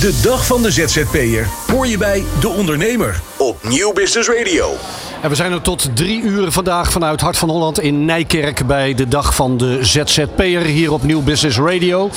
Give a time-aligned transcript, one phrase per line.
[0.00, 4.76] De dag van de ZZP'er hoor je bij De Ondernemer op Nieuw Business Radio.
[5.20, 8.94] En we zijn er tot drie uur vandaag vanuit Hart van Holland in Nijkerk bij
[8.94, 12.10] de dag van de ZZP'er hier op Nieuw Business Radio.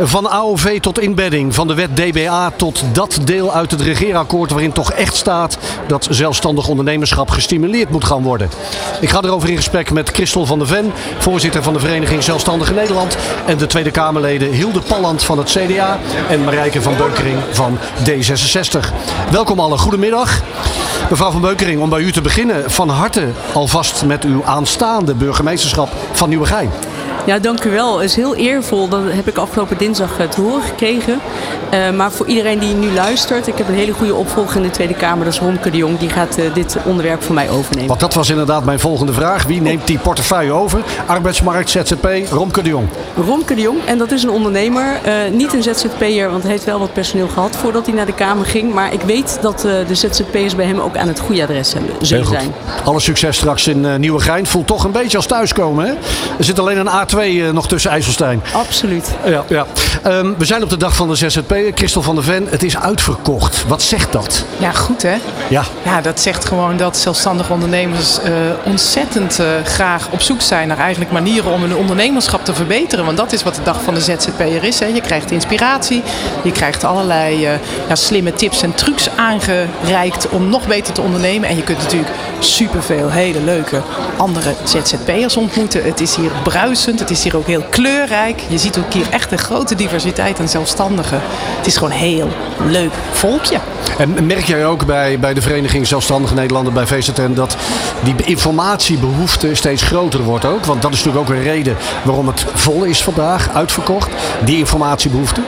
[0.00, 4.72] Van AOV tot inbedding, van de wet DBA tot dat deel uit het regeerakkoord waarin
[4.72, 8.50] toch echt staat dat zelfstandig ondernemerschap gestimuleerd moet gaan worden.
[9.00, 12.72] Ik ga erover in gesprek met Christel van der Ven, voorzitter van de Vereniging Zelfstandige
[12.72, 17.78] Nederland en de Tweede Kamerleden Hilde Palland van het CDA en Marijke van Beukering van
[18.04, 18.92] D66.
[19.30, 20.42] Welkom allen, goedemiddag.
[21.10, 25.88] Mevrouw van Beukering, om bij u te beginnen, van harte alvast met uw aanstaande burgemeesterschap
[26.12, 26.70] van Nieuwegein.
[27.26, 27.98] Ja, dank u wel.
[27.98, 28.88] Het is heel eervol.
[28.88, 31.20] Dat heb ik afgelopen dinsdag eh, te horen gekregen.
[31.74, 34.70] Uh, maar voor iedereen die nu luistert, ik heb een hele goede opvolger in de
[34.70, 35.24] Tweede Kamer.
[35.24, 35.98] Dat is Romke de Jong.
[35.98, 37.88] Die gaat uh, dit onderwerp voor mij overnemen.
[37.88, 39.44] Want dat was inderdaad mijn volgende vraag.
[39.44, 40.80] Wie neemt die portefeuille over?
[41.06, 42.88] Arbeidsmarkt, ZZP, Romke de Jong.
[43.26, 43.84] Romke de Jong.
[43.84, 45.00] En dat is een ondernemer.
[45.32, 48.46] niet een ZZP'er, want hij heeft wel wat personeel gehad voordat hij naar de Kamer
[48.46, 48.74] ging.
[48.74, 52.26] Maar ik weet dat de ZZP'ers bij hem ook aan het goede adres hebben, zullen
[52.30, 52.52] zijn.
[52.84, 54.46] Alle succes straks in Nieuwegein.
[54.46, 55.92] Voelt toch een beetje als thuiskomen, hè?
[56.38, 58.42] Er zit alleen een A2 uh, nog tussen IJsselstein.
[58.52, 59.10] Absoluut.
[59.24, 59.66] Ja, ja.
[60.06, 61.54] Um, we zijn op de dag van de ZZP.
[61.74, 63.64] Christel van der Ven, het is uitverkocht.
[63.66, 64.44] Wat zegt dat?
[64.58, 65.16] Ja, goed hè?
[65.48, 65.62] Ja.
[65.84, 68.30] Ja, dat zegt gewoon dat zelfstandige ondernemers uh,
[68.64, 73.04] ontzettend uh, graag op zoek zijn naar eigenlijk manieren om hun ondernemerschap te verbeteren.
[73.04, 74.78] Want dat is wat de dag van de ZZP'er is.
[74.78, 74.86] Hè.
[74.86, 76.02] Je krijgt inspiratie,
[76.42, 77.40] je krijgt allerlei
[77.88, 81.48] ja, slimme tips en trucs aangereikt om nog beter te ondernemen.
[81.48, 83.82] En je kunt natuurlijk superveel hele leuke
[84.16, 85.84] andere ZZP'ers ontmoeten.
[85.84, 88.42] Het is hier bruisend, het is hier ook heel kleurrijk.
[88.48, 91.20] Je ziet ook hier echt een grote diversiteit aan zelfstandigen.
[91.56, 92.28] Het is gewoon heel
[92.66, 93.58] leuk volkje.
[93.98, 97.56] En merk jij ook bij, bij de Vereniging Zelfstandige Nederlanden, bij VZN, dat
[98.02, 100.64] die informatiebehoefte steeds groter wordt ook?
[100.64, 104.10] Want dat is natuurlijk ook een reden waarom het vol is vandaag, uitverkocht.
[104.44, 105.40] Die informatiebehoefte.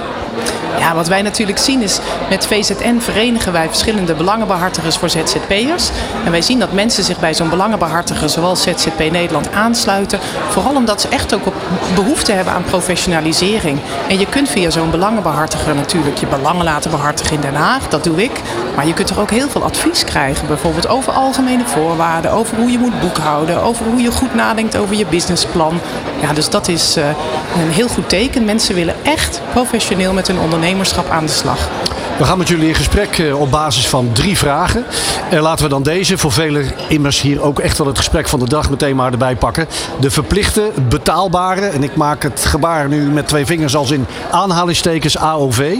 [0.82, 5.90] Ja, wat wij natuurlijk zien is met VZN verenigen wij verschillende belangenbehartigers voor ZZP'ers.
[6.24, 10.18] En wij zien dat mensen zich bij zo'n belangenbehartiger zoals ZZP Nederland aansluiten.
[10.48, 11.52] Vooral omdat ze echt ook
[11.94, 13.78] behoefte hebben aan professionalisering.
[14.08, 17.88] En je kunt via zo'n belangenbehartiger natuurlijk je belangen laten behartigen in Den Haag.
[17.88, 18.40] Dat doe ik.
[18.76, 20.46] Maar je kunt er ook heel veel advies krijgen.
[20.46, 24.96] Bijvoorbeeld over algemene voorwaarden, over hoe je moet boekhouden, over hoe je goed nadenkt over
[24.96, 25.80] je businessplan.
[26.20, 27.04] Ja, dus dat is uh,
[27.62, 28.44] een heel goed teken.
[28.44, 30.38] Mensen willen echt professioneel met hun
[30.72, 31.68] ondernemerschap aan de slag.
[32.22, 34.84] We gaan met jullie in gesprek eh, op basis van drie vragen.
[35.30, 38.38] En laten we dan deze, voor velen immers hier ook echt wel het gesprek van
[38.38, 39.66] de dag meteen maar erbij pakken.
[40.00, 45.18] De verplichte, betaalbare, en ik maak het gebaar nu met twee vingers als in aanhalingstekens
[45.18, 45.76] AOV.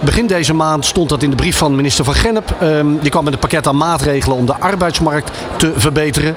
[0.00, 2.54] Begin deze maand stond dat in de brief van minister van Gennep.
[2.62, 6.34] Um, die kwam met een pakket aan maatregelen om de arbeidsmarkt te verbeteren.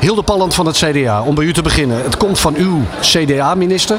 [0.00, 2.02] Hilde Palland van het CDA, om bij u te beginnen.
[2.02, 3.96] Het komt van uw CDA-minister.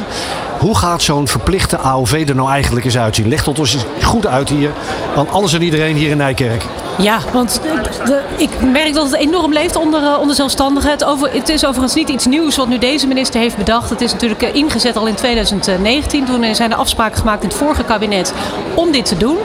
[0.60, 3.28] Hoe gaat zo'n verplichte AOV er nou eigenlijk eens uitzien?
[3.28, 4.72] Leg het ons goed uit hier
[5.16, 6.66] aan alles en iedereen hier in Nijkerk.
[6.98, 7.62] Ja, want
[8.06, 10.90] de, ik merk dat het enorm leeft onder, uh, onder zelfstandigen.
[10.90, 13.90] Het, over, het, is overigens niet iets nieuws wat nu deze minister heeft bedacht.
[13.90, 16.26] Het is natuurlijk uh, ingezet al in 2019.
[16.26, 18.34] Toen zijn er afspraken gemaakt in het vorige kabinet
[18.74, 19.38] om dit te doen.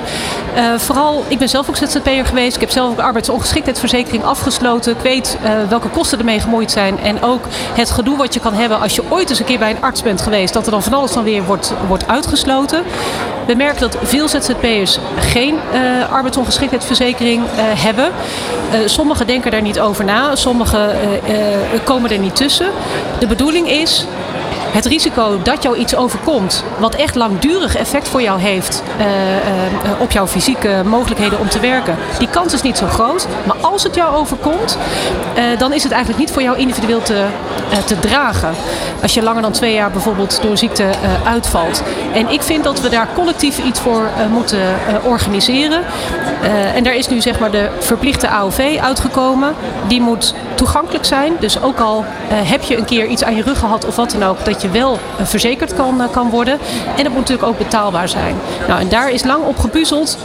[0.57, 2.55] Uh, vooral, ik ben zelf ook ZZP'er geweest.
[2.55, 4.93] Ik heb zelf ook arbeidsongeschiktheidsverzekering afgesloten.
[4.93, 5.39] Ik weet
[5.69, 6.99] welke kosten ermee gemoeid zijn.
[6.99, 9.71] En ook het gedoe wat je kan hebben als je ooit eens een keer bij
[9.71, 10.53] een arts bent geweest.
[10.53, 12.83] Dat er dan van alles dan weer wordt, wordt uitgesloten.
[13.47, 15.59] We merken dat veel ZZP'ers geen
[16.11, 18.13] arbeidsongeschiktheidsverzekering uh, hebben.
[18.73, 20.97] Uh, sommigen denken daar niet over na, sommigen
[21.29, 22.71] uh, komen er niet tussen.
[23.19, 24.07] De bedoeling is
[24.73, 30.01] het risico dat jou iets overkomt, wat echt langdurig effect voor jou heeft uh, uh,
[30.01, 33.27] op jouw fysieke mogelijkheden om te werken, die kans is niet zo groot.
[33.47, 34.79] Maar als het jou overkomt,
[35.37, 37.25] uh, dan is het eigenlijk niet voor jou individueel te,
[37.87, 38.55] te dragen.
[39.03, 40.85] Als je langer dan twee jaar bijvoorbeeld door ziekte
[41.25, 41.83] uitvalt.
[42.13, 44.61] En ik vind dat we daar collectief iets voor moeten
[45.05, 45.83] organiseren.
[46.75, 49.55] en daar is nu zeg maar de verplichte AOV uitgekomen.
[49.89, 51.33] Die moet toegankelijk zijn.
[51.39, 54.23] Dus ook al heb je een keer iets aan je rug gehad of wat dan
[54.29, 56.59] ook, dat je wel verzekerd kan, kan worden.
[56.97, 58.35] En het moet natuurlijk ook betaalbaar zijn.
[58.69, 60.19] Nou, en daar is lang op gepuzzeld.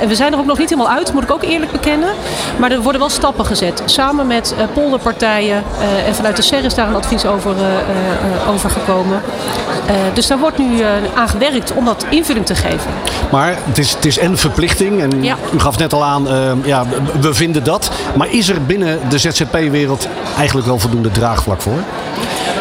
[0.00, 2.08] En we zijn er ook nog niet helemaal uit, moet ik ook eerlijk bekennen.
[2.56, 3.82] Maar er worden wel stappen gezet.
[3.84, 5.62] Samen met polderpartijen.
[6.06, 7.54] En vanuit de SER is daar een advies over,
[8.48, 9.20] over gekomen.
[10.12, 10.82] dus daar wordt nu
[11.14, 12.90] aan gewerkt om dat invulling te geven.
[13.30, 15.00] Maar het is, het is en verplichting.
[15.00, 15.36] En ja.
[15.54, 16.28] u gaf net al aan,
[16.64, 16.84] ja,
[17.20, 17.90] we vinden dat.
[18.16, 19.18] Maar is er binnen de
[20.36, 21.78] Eigenlijk wel voldoende draagvlak voor?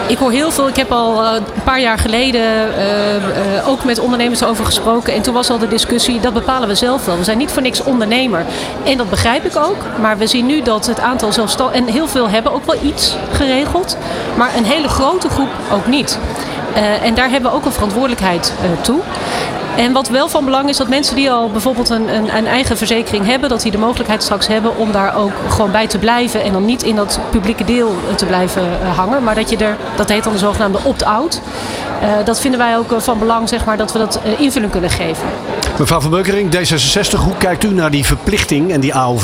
[0.07, 0.68] Ik hoor heel veel.
[0.68, 5.13] Ik heb al uh, een paar jaar geleden uh, uh, ook met ondernemers over gesproken.
[5.13, 7.18] En toen was al de discussie, dat bepalen we zelf wel.
[7.18, 8.45] We zijn niet voor niks ondernemer.
[8.83, 9.86] En dat begrijp ik ook.
[10.01, 11.88] Maar we zien nu dat het aantal zelfstandigen...
[11.88, 13.98] En heel veel hebben ook wel iets geregeld.
[14.38, 16.19] Maar een hele grote groep ook niet.
[17.04, 19.00] en daar hebben we ook een verantwoordelijkheid toe.
[19.80, 22.78] En wat wel van belang is dat mensen die al bijvoorbeeld een, een, een, eigen
[22.78, 26.44] verzekering hebben, dat die de mogelijkheid straks hebben om daar ook gewoon bij te blijven
[26.44, 28.64] en dan niet in dat publieke deel te blijven
[28.96, 31.42] hangen, maar dat je er, dat heet dan de zogenaamde opt-out.
[32.26, 35.28] dat vinden wij ook van belang, zeg maar, dat we dat invulling kunnen geven.
[35.80, 39.24] Mevrouw van Beukering, D66, hoe kijkt u naar die verplichting en die AOV?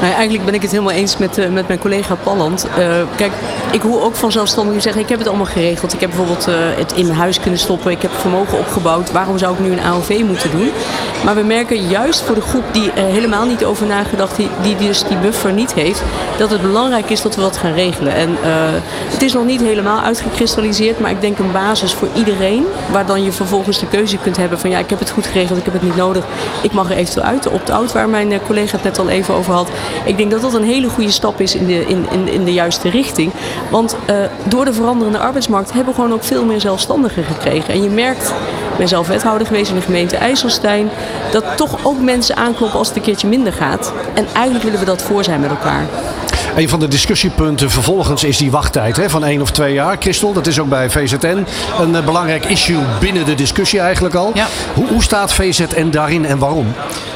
[0.00, 2.66] Nou, eigenlijk ben ik het helemaal eens met, uh, met mijn collega Palland.
[2.78, 3.32] Uh, kijk,
[3.70, 5.92] ik hoor ook van zelfstandigen zeggen, ik heb het allemaal geregeld.
[5.92, 7.90] Ik heb bijvoorbeeld uh, het in mijn huis kunnen stoppen.
[7.90, 9.12] Ik heb vermogen opgebouwd.
[9.12, 10.70] Waarom zou ik nu een AOV moeten doen?
[11.24, 15.04] Maar we merken juist voor de groep die helemaal niet over nagedacht, die, die dus
[15.04, 16.02] die buffer niet heeft,
[16.38, 18.14] dat het belangrijk is dat we dat gaan regelen.
[18.14, 18.36] En
[19.10, 23.24] het is nog niet helemaal uitgekristalliseerd, maar ik denk een basis voor iedereen, waar dan
[23.24, 25.80] je vervolgens de keuze kunt hebben van ja, ik heb het goed geregeld, ik heb
[25.80, 26.24] het niet nodig.
[26.62, 27.42] Ik mag er eventueel uit.
[27.42, 29.68] De opt-out waar mijn collega het net al even over had.
[30.04, 32.52] Ik denk dat dat een hele goede stap is in de, in, in, in de
[32.52, 33.32] juiste richting.
[33.70, 37.74] Want uh, door de veranderende arbeidsmarkt hebben we gewoon ook veel meer zelfstandigen gekregen.
[37.74, 38.28] En je merkt,
[38.70, 40.90] ik ben zelf wethouder geweest in de gemeente IJsselstein,
[41.30, 43.92] dat toch ook mensen aankloppen als het een keertje minder gaat.
[44.14, 45.86] En eigenlijk willen we dat voor zijn met elkaar.
[46.56, 49.96] Een van de discussiepunten vervolgens is die wachttijd hè, van één of twee jaar.
[50.00, 51.46] Christel, dat is ook bij VZN
[51.80, 54.30] een uh, belangrijk issue binnen de discussie eigenlijk al.
[54.34, 54.46] Ja.
[54.74, 56.74] Hoe, hoe staat VZN daarin en waarom?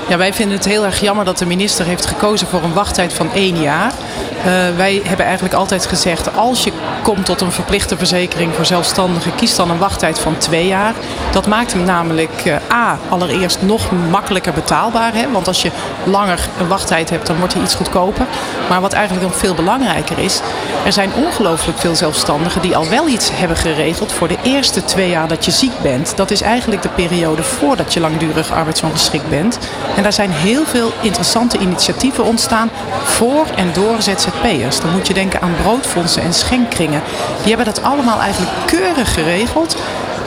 [0.09, 3.13] Ja, wij vinden het heel erg jammer dat de minister heeft gekozen voor een wachttijd
[3.13, 3.93] van één jaar.
[4.39, 4.45] Uh,
[4.77, 6.73] wij hebben eigenlijk altijd gezegd, als je
[7.03, 10.95] komt tot een verplichte verzekering voor zelfstandigen, kies dan een wachttijd van twee jaar.
[11.33, 15.15] Dat maakt hem namelijk uh, A, allereerst nog makkelijker betaalbaar.
[15.15, 15.31] Hè?
[15.31, 15.71] Want als je
[16.05, 18.27] langer een wachttijd hebt, dan wordt hij iets goedkoper.
[18.69, 20.41] Maar wat eigenlijk nog veel belangrijker is,
[20.85, 25.09] er zijn ongelooflijk veel zelfstandigen die al wel iets hebben geregeld voor de eerste twee
[25.09, 26.17] jaar dat je ziek bent.
[26.17, 29.59] Dat is eigenlijk de periode voordat je langdurig arbeidsongeschikt bent.
[29.97, 32.71] En daar zijn heel veel interessante initiatieven ontstaan
[33.05, 34.81] voor en door ZZP'ers.
[34.81, 37.03] Dan moet je denken aan broodfondsen en schenkkringen.
[37.39, 39.77] Die hebben dat allemaal eigenlijk keurig geregeld.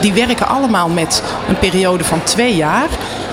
[0.00, 2.88] Die werken allemaal met een periode van twee jaar.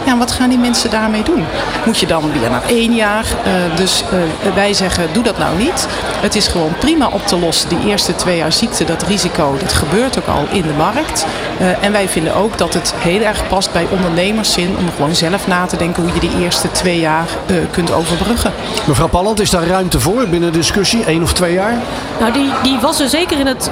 [0.05, 1.45] Ja, wat gaan die mensen daarmee doen?
[1.85, 3.25] Moet je dan weer naar één jaar?
[3.25, 5.87] Uh, dus uh, wij zeggen, doe dat nou niet.
[6.21, 7.69] Het is gewoon prima op te lossen.
[7.69, 11.25] Die eerste twee jaar ziekte, dat risico, dat gebeurt ook al in de markt.
[11.61, 15.47] Uh, en wij vinden ook dat het heel erg past bij ondernemerszin om gewoon zelf
[15.47, 17.27] na te denken hoe je die eerste twee jaar
[17.71, 18.53] kunt overbruggen.
[18.87, 21.03] Mevrouw Palland, is daar ruimte voor binnen de discussie?
[21.05, 21.73] één of twee jaar?
[22.19, 23.71] Nou, die, die was er zeker in het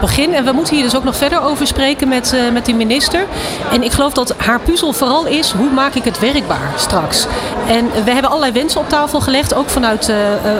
[0.00, 0.34] begin.
[0.34, 3.24] En we moeten hier dus ook nog verder over spreken met, met de minister.
[3.72, 7.26] En ik geloof dat haar puzzel vooral is hoe maak ik het werkbaar straks.
[7.68, 9.54] En we hebben allerlei wensen op tafel gelegd.
[9.54, 10.16] Ook vanuit, uh,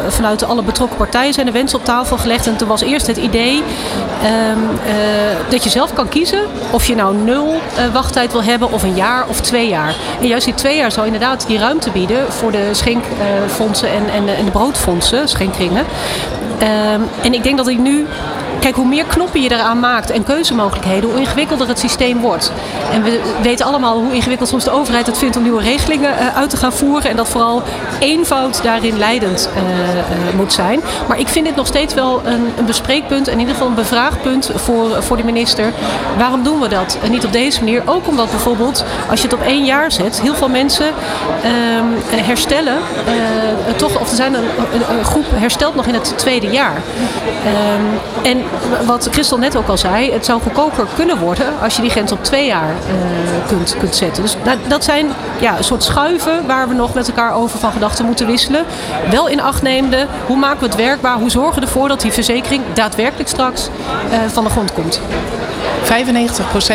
[0.09, 2.47] vanuit alle betrokken partijen zijn er wensen op tafel gelegd.
[2.47, 6.41] En toen was eerst het idee um, uh, dat je zelf kan kiezen
[6.71, 7.61] of je nou nul
[7.93, 9.95] wachttijd wil hebben of een jaar of twee jaar.
[10.21, 14.37] En juist die twee jaar zou inderdaad die ruimte bieden voor de schenkfondsen en, en,
[14.37, 15.85] en de broodfondsen, schenkringen.
[16.63, 18.07] Um, en ik denk dat ik nu
[18.61, 22.53] Kijk, hoe meer knoppen je eraan maakt en keuzemogelijkheden, hoe ingewikkelder het systeem wordt.
[22.93, 26.37] En we weten allemaal hoe ingewikkeld soms de overheid het vindt om nieuwe regelingen uh,
[26.37, 27.11] uit te gaan voeren.
[27.11, 27.63] En dat vooral
[27.99, 30.81] eenvoud daarin leidend uh, uh, moet zijn.
[31.09, 33.75] Maar ik vind dit nog steeds wel een, een, bespreekpunt en in ieder geval een
[33.75, 35.73] bevraagpunt voor, voor de minister.
[36.19, 36.99] Waarom doen we dat?
[37.03, 37.83] En niet op deze manier.
[37.85, 40.87] Ook omdat bijvoorbeeld, als je het op één jaar zet, heel veel mensen
[41.43, 42.79] ehm, herstellen.
[43.77, 44.45] toch, of er zijn een,
[44.99, 46.83] een, groep herstelt nog in het tweede jaar.
[48.23, 48.40] Um,
[48.87, 52.13] wat Christel net ook al zei, het zou goedkoper kunnen worden als je die grens
[52.13, 54.23] op twee jaar uh, kunt, kunt zetten.
[54.23, 55.07] Dus dat, dat zijn
[55.41, 58.65] ja, een soort schuiven waar we nog met elkaar over van gedachten moeten wisselen.
[59.11, 61.19] Wel in acht nemende, hoe maken we het werkbaar?
[61.19, 63.69] Hoe zorgen we ervoor dat die verzekering daadwerkelijk straks
[64.11, 65.01] uh, van de grond komt?
[65.91, 65.93] 95%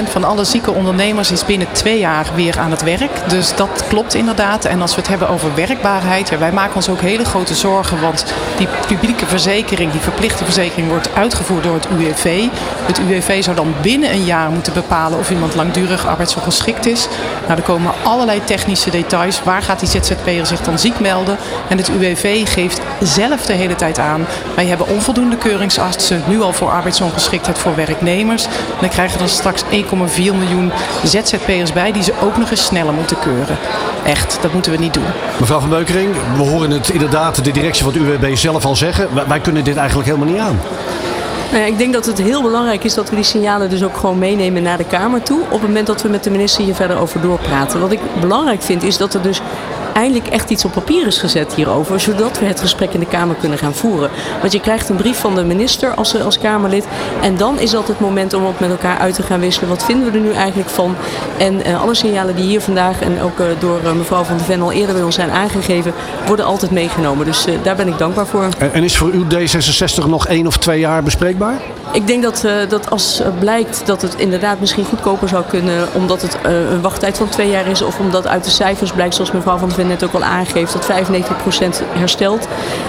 [0.09, 3.29] van alle zieke ondernemers is binnen twee jaar weer aan het werk.
[3.29, 4.65] Dus dat klopt inderdaad.
[4.65, 8.01] En als we het hebben over werkbaarheid, wij maken ons ook hele grote zorgen.
[8.01, 8.25] Want
[8.57, 12.43] die publieke verzekering, die verplichte verzekering, wordt uitgevoerd door het UWV.
[12.85, 17.07] Het UWV zou dan binnen een jaar moeten bepalen of iemand langdurig arbeidsongeschikt is.
[17.47, 19.43] Nou, er komen allerlei technische details.
[19.43, 21.37] Waar gaat die ZZP'er zich dan ziek melden?
[21.67, 24.25] En het UWV geeft zelf de hele tijd aan.
[24.55, 28.47] Wij hebben onvoldoende keuringsartsen, nu al voor arbeidsongeschiktheid voor werknemers.
[28.79, 29.69] Dan krijgen er straks 1,4
[30.15, 30.71] miljoen
[31.03, 33.57] ZZP'ers bij die ze ook nog eens sneller moeten keuren.
[34.05, 35.03] Echt, dat moeten we niet doen.
[35.39, 39.09] Mevrouw van Beukering, we horen het inderdaad de directie van het UWB zelf al zeggen.
[39.27, 40.59] Wij kunnen dit eigenlijk helemaal niet aan.
[41.51, 43.97] Nou ja, ik denk dat het heel belangrijk is dat we die signalen dus ook
[43.97, 45.41] gewoon meenemen naar de Kamer toe.
[45.41, 47.79] Op het moment dat we met de minister hier verder over doorpraten.
[47.79, 49.41] Wat ik belangrijk vind is dat er dus
[49.95, 51.99] eindelijk echt iets op papier is gezet hierover.
[51.99, 54.09] Zodat we het gesprek in de Kamer kunnen gaan voeren.
[54.39, 56.87] Want je krijgt een brief van de minister als, als Kamerlid.
[57.21, 59.69] En dan is dat het moment om ook met elkaar uit te gaan wisselen.
[59.69, 60.95] Wat vinden we er nu eigenlijk van?
[61.37, 64.95] En alle signalen die hier vandaag en ook door mevrouw Van der Ven al eerder
[64.95, 65.93] bij ons zijn aangegeven,
[66.27, 67.25] worden altijd meegenomen.
[67.25, 68.47] Dus daar ben ik dankbaar voor.
[68.57, 71.61] En, en is voor u D66 nog één of twee jaar bespreekbaar?
[71.91, 76.37] Ik denk dat, dat als blijkt dat het inderdaad misschien goedkoper zou kunnen, omdat het
[76.43, 79.67] een wachttijd van twee jaar is, of omdat uit de cijfers blijkt, zoals mevrouw Van
[79.67, 80.87] der Ven net ook al aangeeft, dat 95%
[81.93, 82.47] herstelt,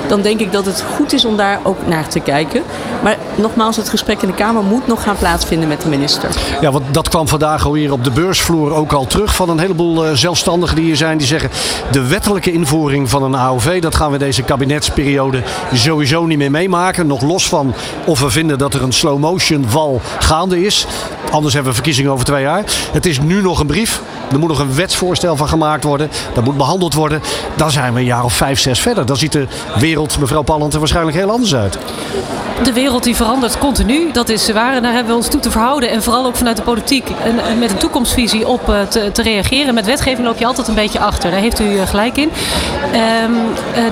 [0.09, 2.63] dan denk ik dat het goed is om daar ook naar te kijken.
[3.03, 6.31] Maar nogmaals, het gesprek in de Kamer moet nog gaan plaatsvinden met de minister.
[6.61, 10.07] Ja, want dat kwam vandaag alweer op de beursvloer ook al terug van een heleboel
[10.07, 11.51] uh, zelfstandigen die hier zijn, die zeggen
[11.91, 17.07] de wettelijke invoering van een AOV, dat gaan we deze kabinetsperiode sowieso niet meer meemaken.
[17.07, 17.75] Nog los van
[18.05, 20.87] of we vinden dat er een slow motion val gaande is.
[21.31, 22.65] Anders hebben we verkiezingen over twee jaar.
[22.93, 24.03] Het is nu nog een brief.
[24.33, 26.11] Er moet nog een wetsvoorstel van gemaakt worden.
[26.35, 27.23] Dat moet behandeld worden.
[27.55, 29.07] Dan zijn we een jaar of vijf, zes verder.
[29.07, 29.47] Dan ziet de
[29.79, 31.79] wereld, mevrouw Palland, er waarschijnlijk heel anders uit.
[32.63, 34.13] De wereld die verandert continu.
[34.13, 34.75] Dat is waar.
[34.75, 35.91] En daar hebben we ons toe te verhouden.
[35.91, 39.75] En vooral ook vanuit de politiek en met een toekomstvisie op eh, te, te reageren.
[39.75, 41.31] Met wetgeving loop je altijd een beetje achter.
[41.31, 42.31] Daar heeft u eh, gelijk in.
[43.25, 43.35] Um,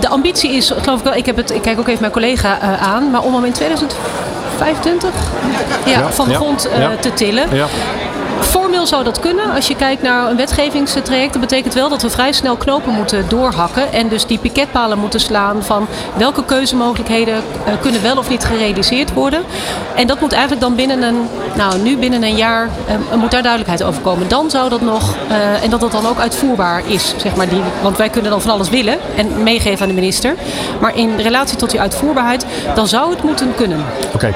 [0.01, 2.59] de ambitie is, geloof ik wel, ik, heb het, ik kijk ook even mijn collega
[2.79, 3.11] aan.
[3.11, 5.11] Maar om hem in 2025
[5.87, 7.49] ja, van de grond uh, te tillen.
[8.41, 9.51] Formeel zou dat kunnen.
[9.55, 13.29] Als je kijkt naar een wetgevingstraject, dat betekent wel dat we vrij snel knopen moeten
[13.29, 13.93] doorhakken.
[13.93, 15.87] En dus die piketpalen moeten slaan van
[16.17, 19.43] welke keuzemogelijkheden uh, kunnen wel of niet gerealiseerd worden.
[19.95, 22.69] En dat moet eigenlijk dan binnen een, nou nu binnen een jaar,
[23.11, 24.29] uh, moet daar duidelijkheid over komen.
[24.29, 27.49] Dan zou dat nog, uh, en dat dat dan ook uitvoerbaar is, zeg maar.
[27.49, 30.35] Die, want wij kunnen dan van alles willen en meegeven aan de minister.
[30.81, 33.85] Maar in relatie tot die uitvoerbaarheid, dan zou het moeten kunnen.
[34.15, 34.35] Oké.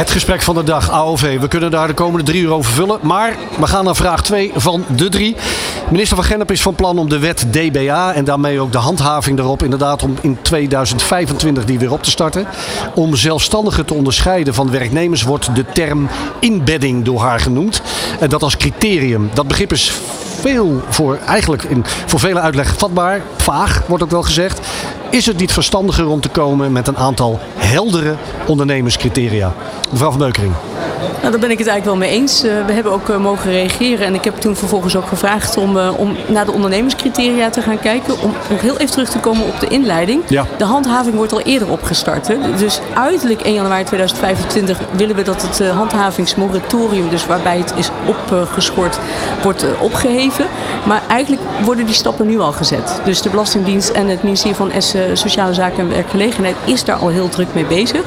[0.00, 1.40] Het gesprek van de dag, AOV.
[1.40, 2.98] We kunnen daar de komende drie uur over vullen.
[3.02, 5.36] Maar we gaan naar vraag 2 van de drie.
[5.90, 9.38] Minister van Gennep is van plan om de wet DBA en daarmee ook de handhaving
[9.38, 12.46] erop, inderdaad om in 2025 die weer op te starten.
[12.94, 17.82] Om zelfstandigen te onderscheiden van werknemers wordt de term inbedding door haar genoemd.
[18.20, 19.30] En dat als criterium.
[19.34, 19.92] Dat begrip is
[20.40, 24.60] veel voor, eigenlijk in, voor vele uitleg vatbaar, vaag wordt ook wel gezegd.
[25.10, 29.54] Is het niet verstandiger om te komen met een aantal heldere ondernemerscriteria?
[29.90, 30.54] Mevrouw van Beukering.
[31.20, 32.44] Nou, daar ben ik het eigenlijk wel mee eens.
[32.44, 35.76] Uh, we hebben ook uh, mogen reageren en ik heb toen vervolgens ook gevraagd om,
[35.76, 38.20] uh, om naar de ondernemerscriteria te gaan kijken.
[38.22, 40.22] Om nog heel even terug te komen op de inleiding.
[40.28, 40.46] Ja.
[40.58, 42.28] De handhaving wordt al eerder opgestart.
[42.28, 42.36] Hè?
[42.56, 48.98] Dus uiterlijk 1 januari 2025 willen we dat het handhavingsmoratorium, dus waarbij het is opgeschort,
[49.42, 50.46] wordt opgeheven.
[50.86, 53.00] Maar eigenlijk worden die stappen nu al gezet.
[53.04, 57.08] Dus de Belastingdienst en het ministerie van S, Sociale Zaken en Werkgelegenheid is daar al
[57.08, 58.02] heel druk mee bezig.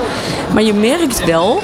[0.54, 1.62] Maar je merkt wel,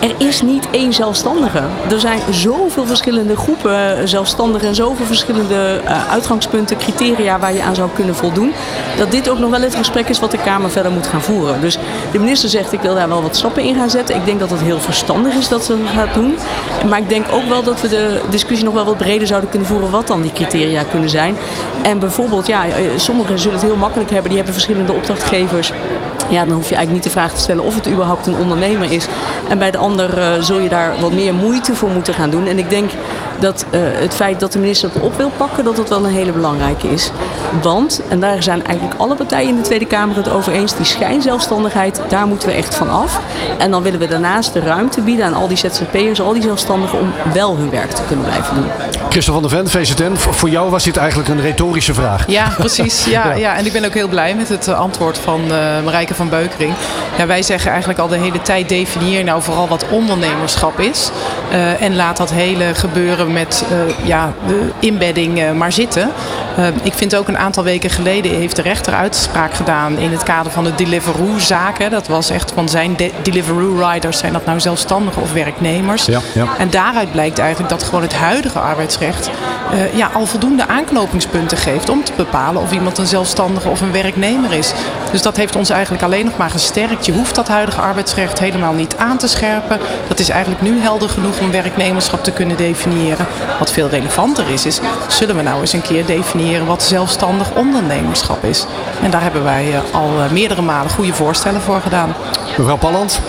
[0.00, 1.62] er is niet één zelfstandige.
[1.90, 7.74] Er zijn zoveel verschillende groepen zelfstandigen en zoveel verschillende uh, uitgangspunten, criteria waar je aan
[7.74, 8.52] zou kunnen voldoen.
[8.96, 11.60] Dat dit ook nog wel het gesprek is wat de Kamer verder moet gaan voeren.
[11.60, 11.78] Dus
[12.12, 14.16] de minister zegt ik wil daar wel wat stappen in gaan zetten.
[14.16, 16.34] Ik denk dat het heel verstandig is dat ze dat gaat doen.
[16.88, 19.68] Maar ik denk ook wel dat we de discussie nog wel wat breder zouden kunnen
[19.68, 21.36] voeren wat dan die criteria kunnen zijn.
[21.82, 22.64] En bijvoorbeeld, ja,
[22.96, 24.28] sommigen zullen het heel makkelijk hebben.
[24.28, 25.72] Die hebben verschillende opdrachtgevers.
[26.32, 28.92] Ja, dan hoef je eigenlijk niet de vraag te stellen of het überhaupt een ondernemer
[28.92, 29.06] is.
[29.48, 32.46] En bij de ander uh, zul je daar wat meer moeite voor moeten gaan doen.
[32.46, 32.90] En ik denk
[33.38, 36.12] dat uh, het feit dat de minister het op wil pakken, dat dat wel een
[36.12, 37.10] hele belangrijke is.
[37.62, 40.86] Want, en daar zijn eigenlijk alle partijen in de Tweede Kamer het over eens, die
[40.86, 43.20] schijnzelfstandigheid, daar moeten we echt van af.
[43.58, 46.98] En dan willen we daarnaast de ruimte bieden aan al die ZZP'ers, al die zelfstandigen,
[46.98, 48.66] om wel hun werk te kunnen blijven doen.
[49.08, 52.24] Christel van der Ven, VZN, voor jou was dit eigenlijk een retorische vraag.
[52.26, 53.04] Ja, precies.
[53.04, 53.34] Ja, ja.
[53.34, 53.56] ja.
[53.56, 55.50] en ik ben ook heel blij met het antwoord van uh,
[55.84, 56.74] Marijke van Beukering.
[57.18, 61.10] Ja, wij zeggen eigenlijk al de hele tijd definieer nou vooral wat ondernemerschap is.
[61.52, 66.10] Uh, en laat dat hele gebeuren met uh, ja, de inbedding maar zitten.
[66.82, 70.52] Ik vind ook een aantal weken geleden heeft de rechter uitspraak gedaan in het kader
[70.52, 71.90] van de Deliveroo-zaken.
[71.90, 76.04] Dat was echt van zijn de Deliveroo-riders, zijn dat nou zelfstandigen of werknemers?
[76.04, 76.46] Ja, ja.
[76.58, 79.30] En daaruit blijkt eigenlijk dat gewoon het huidige arbeidsrecht
[79.94, 84.52] ja, al voldoende aanknopingspunten geeft om te bepalen of iemand een zelfstandige of een werknemer
[84.52, 84.72] is.
[85.10, 87.06] Dus dat heeft ons eigenlijk alleen nog maar gesterkt.
[87.06, 89.78] Je hoeft dat huidige arbeidsrecht helemaal niet aan te scherpen.
[90.08, 93.26] Dat is eigenlijk nu helder genoeg om werknemerschap te kunnen definiëren.
[93.58, 98.44] Wat veel relevanter is, is zullen we nou eens een keer definiëren wat zelfstandig ondernemerschap
[98.44, 98.66] is.
[99.02, 102.14] En daar hebben wij al meerdere malen goede voorstellen voor gedaan.
[102.56, 103.20] Mevrouw Palland?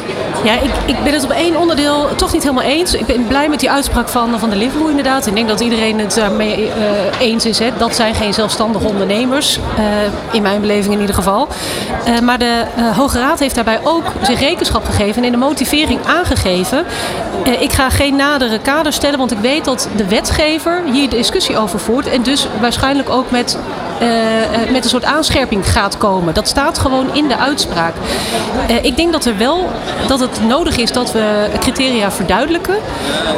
[0.44, 2.94] Ja, ik, ik ben het op één onderdeel toch niet helemaal eens.
[2.94, 5.28] Ik ben blij met die uitspraak van, van de Liverpool inderdaad.
[5.28, 6.74] Ik denk dat iedereen het daarmee uh,
[7.20, 7.60] eens is.
[7.60, 7.70] Hè.
[7.78, 9.60] Dat zijn geen zelfstandige ondernemers.
[9.80, 9.84] Uh,
[10.32, 11.48] in mijn beleving in ieder geval.
[12.08, 12.64] Uh, maar de
[12.96, 16.86] Hoge Raad heeft daarbij ook zich rekenschap gegeven en in de motivering aangegeven.
[17.60, 21.80] ik ga geen nadere kader stellen, want ik weet dat de wetgever hier discussie over
[21.80, 22.10] voert.
[22.10, 23.58] En dus waarschijnlijk ook met
[24.72, 26.34] met een soort aanscherping gaat komen.
[26.34, 27.94] Dat staat gewoon in de uitspraak.
[28.82, 29.70] ik denk dat er wel
[30.08, 32.76] dat het nodig is dat we criteria verduidelijken.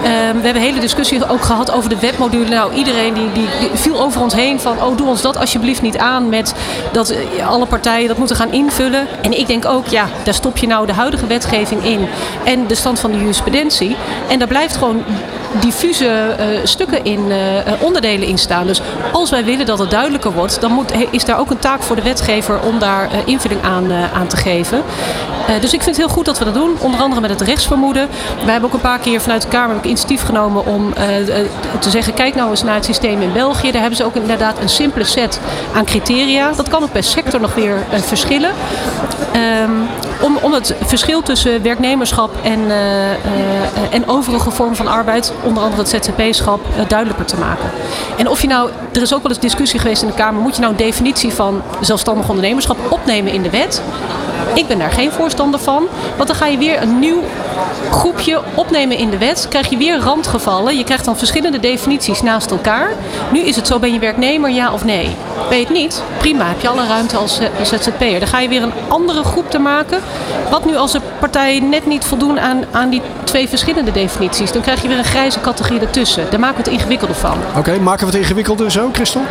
[0.02, 2.50] we hebben hele discussie ook gehad over de webmodule.
[2.50, 5.82] Nou, iedereen die, die, die, viel over ons heen van, oh doe ons dat alsjeblieft
[5.82, 6.54] niet aan met
[6.92, 7.16] dat
[7.48, 9.08] alle partijen dat moeten gaan invullen.
[9.22, 12.08] En ik denk ook, ja, daar stop je nou de huidige wetgeving in
[12.44, 13.96] en de stand van de jurisprudentie.
[14.28, 15.04] En daar blijft gewoon
[15.60, 16.06] diffuse
[16.40, 17.36] uh, stukken in, uh,
[17.80, 18.68] onderdelen in staan.
[18.68, 18.82] Dus
[19.12, 21.96] als wij willen dat het duidelijker wordt, dan moet, is daar ook een taak voor
[21.96, 24.84] de wetgever om daar invulling aan, aan te geven.
[25.62, 28.08] dus ik vind het heel goed dat we dat doen, onder andere met het rechtsvermoeden.
[28.44, 30.94] Wij hebben ook een paar keer vanuit de Kamer initiatief genomen om
[31.80, 33.72] te zeggen, kijk nou eens naar het systeem in België.
[33.72, 35.40] Daar hebben ze ook inderdaad een simpele set
[35.74, 36.52] aan criteria.
[36.52, 38.52] Dat kan ook per sector nog weer verschillen.
[39.64, 39.88] Um,
[40.22, 42.60] om, om het verschil tussen werknemerschap en,
[43.92, 47.70] en overige vormen van arbeid onder andere het ZZP-schap eh, duidelijker te maken.
[48.18, 50.56] En of je nou, er is ook wel eens discussie geweest in de Kamer, moet
[50.56, 53.82] je nou een definitie van zelfstandig ondernemerschap opnemen in de wet?
[54.56, 55.88] Ik ben daar geen voorstander van.
[56.16, 57.24] Want dan ga je weer een nieuw
[57.92, 59.48] groepje opnemen in de wet.
[59.50, 60.78] Krijg je weer randgevallen.
[60.78, 62.90] Je krijgt dan verschillende definities naast elkaar.
[63.32, 65.16] Nu is het zo, ben je werknemer, ja of nee?
[65.50, 66.04] Ben je het niet?
[66.18, 68.20] Prima, heb je alle ruimte als eh, ZZP'er.
[68.20, 70.00] Dan ga je weer een andere groep te maken.
[70.50, 74.52] Wat nu als de partijen net niet voldoen aan, aan die twee verschillende definities?
[74.52, 76.26] Dan krijg je weer een grijze categorie ertussen.
[76.30, 77.38] Daar maken we het ingewikkelder van.
[77.58, 79.22] Oké, maken we het ingewikkelder zo, Christel?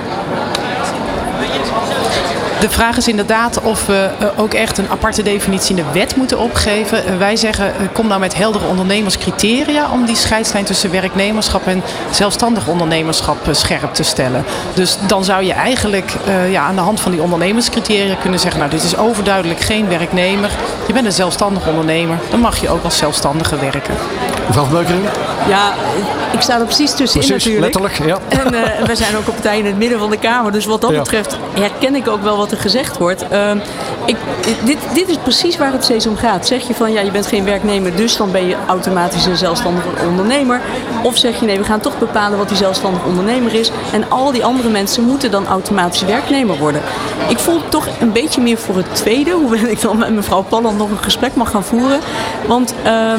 [2.64, 6.16] De vraag is inderdaad of we eh, ook echt een aparte definitie in de wet
[6.16, 7.06] moeten opgeven.
[7.06, 11.83] Eh, wij zeggen, eh, kom nou met heldere ondernemerscriteria om die scheidslijn tussen werknemerschap en
[12.11, 14.44] zelfstandig ondernemerschap scherp te stellen.
[14.75, 16.12] Dus dan zou je eigenlijk
[16.50, 20.50] ja, aan de hand van die ondernemerscriteria kunnen zeggen, nou dit is overduidelijk geen werknemer.
[20.87, 23.94] Je bent een zelfstandig ondernemer, dan mag je ook als zelfstandige werken.
[24.47, 25.04] Mevrouw Beukering?
[25.49, 25.73] Ja,
[26.33, 27.75] ik sta er precies tussenin precies, natuurlijk.
[27.75, 28.18] letterlijk, ja.
[28.44, 30.52] En uh, wij zijn ook op partij in het midden van de Kamer.
[30.52, 33.25] Dus wat dat betreft herken ik ook wel wat gezegd wordt.
[33.32, 33.50] Uh,
[34.04, 34.16] ik,
[34.64, 36.46] dit, dit is precies waar het steeds om gaat.
[36.46, 39.84] Zeg je van ja, je bent geen werknemer, dus dan ben je automatisch een zelfstandig
[40.08, 40.61] ondernemer.
[41.02, 43.70] Of zeg je nee, we gaan toch bepalen wat die zelfstandig ondernemer is.
[43.92, 46.82] En al die andere mensen moeten dan automatisch werknemer worden.
[47.28, 49.30] Ik voel toch een beetje meer voor het tweede.
[49.30, 52.00] Hoewel ik dan met mevrouw Palland nog een gesprek mag gaan voeren.
[52.46, 53.12] Want uh,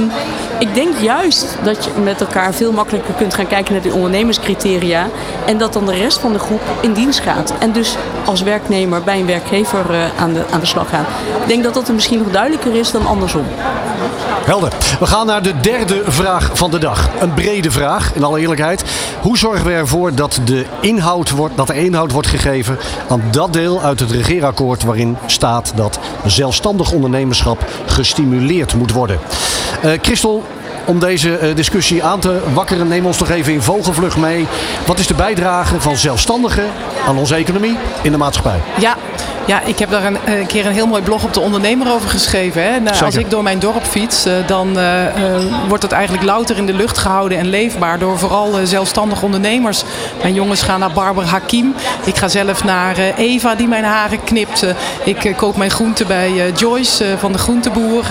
[0.59, 5.07] ik denk juist dat je met elkaar veel makkelijker kunt gaan kijken naar die ondernemerscriteria.
[5.45, 7.53] En dat dan de rest van de groep in dienst gaat.
[7.59, 11.07] En dus als werknemer bij een werkgever uh, aan, de, aan de slag gaat.
[11.41, 13.45] Ik denk dat dat er misschien nog duidelijker is dan andersom.
[14.45, 14.71] Helder.
[14.99, 17.09] We gaan naar de derde vraag van de dag.
[17.19, 18.83] Een brede vraag, in alle eerlijkheid.
[19.21, 22.77] Hoe zorgen we ervoor dat de inhoud wordt, dat er inhoud wordt gegeven
[23.09, 29.19] aan dat deel uit het regeerakkoord waarin staat dat zelfstandig ondernemerschap gestimuleerd moet worden?
[29.85, 30.43] Uh, Christel,
[30.85, 34.47] om deze uh, discussie aan te wakkeren, neem ons toch even in vogelvlucht mee.
[34.85, 36.65] Wat is de bijdrage van zelfstandigen
[37.07, 38.59] aan onze economie in de maatschappij?
[38.79, 38.97] Ja,
[39.45, 42.09] ja, ik heb daar een, een, keer een heel mooi blog op de ondernemer over
[42.09, 42.63] geschreven.
[42.63, 42.79] Hè.
[42.79, 45.03] Nou, als ik door mijn dorp fiets, uh, dan uh,
[45.67, 49.83] wordt het eigenlijk louter in de lucht gehouden en leefbaar door vooral zelfstandig ondernemers.
[50.21, 51.75] Mijn jongens gaan naar Barbara Hakim.
[52.05, 54.65] Ik ga zelf naar Eva die mijn haren knipt.
[55.03, 58.05] ik koop mijn groenten bij Joyce van de groenteboer.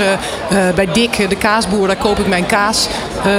[0.74, 2.63] bij Dick, de kaasboer, daar koop ik mijn kaas.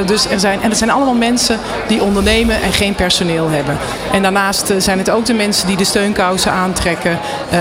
[0.06, 3.78] Dus er zijn, en het zijn allemaal mensen die ondernemen en geen personeel hebben.
[4.12, 7.20] En daarnaast zijn het ook de mensen die de steunkousen aantrekken,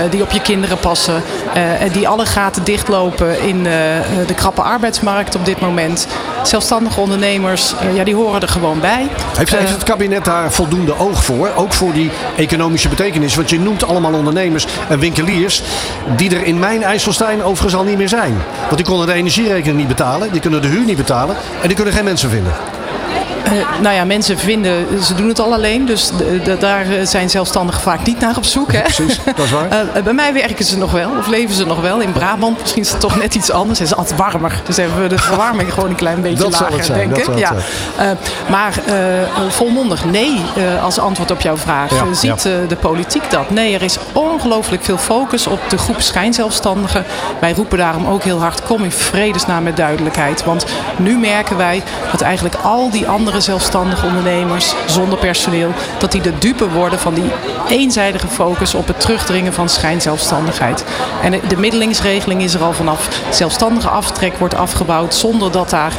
[0.09, 1.23] die op je kinderen passen.
[1.57, 6.07] Uh, die alle gaten dichtlopen in de krappe arbeidsmarkt op dit moment.
[6.43, 9.07] Zelfstandige ondernemers, ja, die horen er gewoon bij.
[9.37, 11.49] Heeft, heeft, het kabinet daar voldoende oog voor?
[11.55, 13.35] Ook voor die economische betekenis?
[13.35, 15.63] Want je noemt allemaal ondernemers en winkeliers
[16.15, 18.41] die er in mijn IJsselstein overigens al niet meer zijn.
[18.63, 21.75] Want die konden de energierekening niet betalen, die kunnen de huur niet betalen en die
[21.75, 22.53] kunnen geen mensen vinden.
[23.45, 25.85] Uh, nou ja, mensen vinden, ze doen het al alleen.
[25.85, 26.11] Dus
[26.59, 28.71] daar zijn zelfstandigen vaak niet naar op zoek.
[28.71, 28.81] Hè?
[28.81, 29.87] Precies, dat is waar.
[29.95, 31.99] Uh, bij mij werken ze nog wel, of leven ze nog wel.
[31.99, 33.79] In Brabant misschien is het toch net iets anders.
[33.79, 34.61] Het is altijd warmer.
[34.65, 37.37] Dus hebben we de verwarming gewoon een klein beetje dat lager, zijn, denk ik.
[37.37, 37.53] Ja.
[37.99, 38.11] Uh,
[38.49, 38.73] maar
[39.49, 40.41] volmondig nee
[40.81, 41.91] als antwoord op jouw vraag.
[41.91, 42.67] Ja, Ziet ja.
[42.67, 43.49] de politiek dat?
[43.49, 47.05] Nee, er is ongelooflijk veel focus op de groep schijnzelfstandigen.
[47.39, 50.43] Wij roepen daarom ook heel hard, kom in vredesnaam met duidelijkheid.
[50.43, 50.65] Want
[50.97, 56.37] nu merken wij dat eigenlijk al die andere zelfstandige ondernemers zonder personeel, dat die de
[56.37, 57.31] dupe worden van die
[57.69, 60.83] eenzijdige focus op het terugdringen van schijnzelfstandigheid.
[61.23, 63.21] En de middelingsregeling is er al vanaf.
[63.29, 65.93] Zelfstandige aftrek wordt afgebouwd zonder dat daar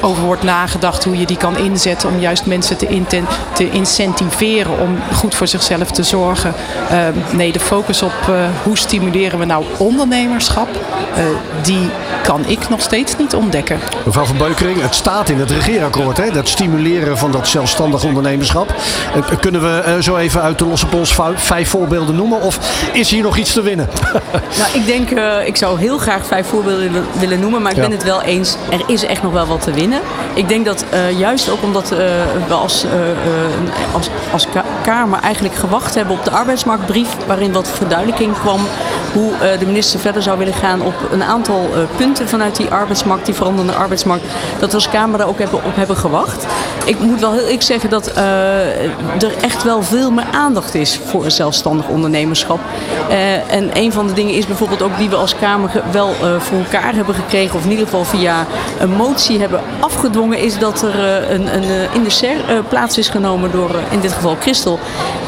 [0.00, 4.98] over wordt nagedacht hoe je die kan inzetten om juist mensen te, te incentiveren om
[5.14, 6.54] goed voor zichzelf te zorgen.
[6.92, 6.98] Uh,
[7.32, 11.24] nee, de focus op uh, hoe stimuleren we nou ondernemerschap, uh,
[11.62, 11.90] die
[12.24, 13.78] kan ik nog steeds niet ontdekken.
[14.04, 16.30] Mevrouw van Beukering, het staat in het regeerakkoord, hè?
[16.30, 18.74] dat stimuleren van dat zelfstandig ondernemerschap.
[19.14, 22.40] Eh, kunnen we eh, zo even uit de losse pols vijf voorbeelden noemen?
[22.40, 22.58] Of
[22.92, 23.88] is hier nog iets te winnen?
[24.60, 27.90] nou, ik denk, uh, ik zou heel graag vijf voorbeelden willen noemen, maar ik ben
[27.90, 30.00] het wel eens, er is echt nog wel wat te winnen.
[30.34, 30.84] Ik denk dat
[31.16, 32.84] juist ook omdat we als,
[33.92, 34.46] als, als
[34.82, 38.60] Kamer eigenlijk gewacht hebben op de arbeidsmarktbrief, waarin wat verduidelijking kwam
[39.14, 43.34] hoe de minister verder zou willen gaan op een aantal punten vanuit die arbeidsmarkt, die
[43.34, 44.24] veranderende arbeidsmarkt,
[44.58, 46.46] dat we als Kamer daar ook hebben, op hebben gewacht.
[46.84, 51.24] Ik moet wel heel ik zeggen dat er echt wel veel meer aandacht is voor
[51.24, 52.58] een zelfstandig ondernemerschap.
[53.48, 56.94] En een van de dingen is bijvoorbeeld ook die we als Kamer wel voor elkaar
[56.94, 58.46] hebben gekregen, of in ieder geval via
[58.78, 63.50] een motie hebben afgedwongen, is dat er een, een in de SER plaats is genomen
[63.50, 64.78] door in dit geval Christel.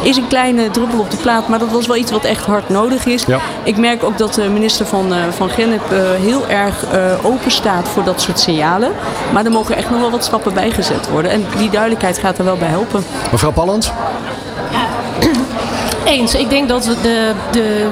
[0.02, 2.68] Is een kleine druppel op de plaat, maar dat was wel iets wat echt hard
[2.68, 3.24] nodig is.
[3.26, 3.38] Ja.
[3.62, 6.84] Ik merk ook dat de minister van, van Gennep heel erg
[7.22, 8.92] open staat voor dat soort signalen.
[9.32, 11.30] Maar er mogen echt nog wel wat stappen bijgezet worden.
[11.30, 13.04] En die duidelijkheid gaat er wel bij helpen.
[13.30, 13.92] Mevrouw Palland?
[16.04, 16.34] Eens.
[16.34, 17.88] Ik denk dat de, de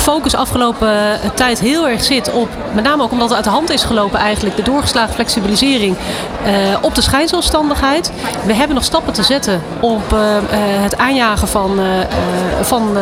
[0.00, 3.70] focus afgelopen tijd heel erg zit op, met name ook omdat het uit de hand
[3.70, 5.96] is gelopen eigenlijk, de doorgeslagen flexibilisering
[6.46, 8.12] uh, op de schijnzelfstandigheid.
[8.46, 10.20] We hebben nog stappen te zetten op uh,
[10.82, 11.80] het aanjagen van,
[12.60, 12.96] van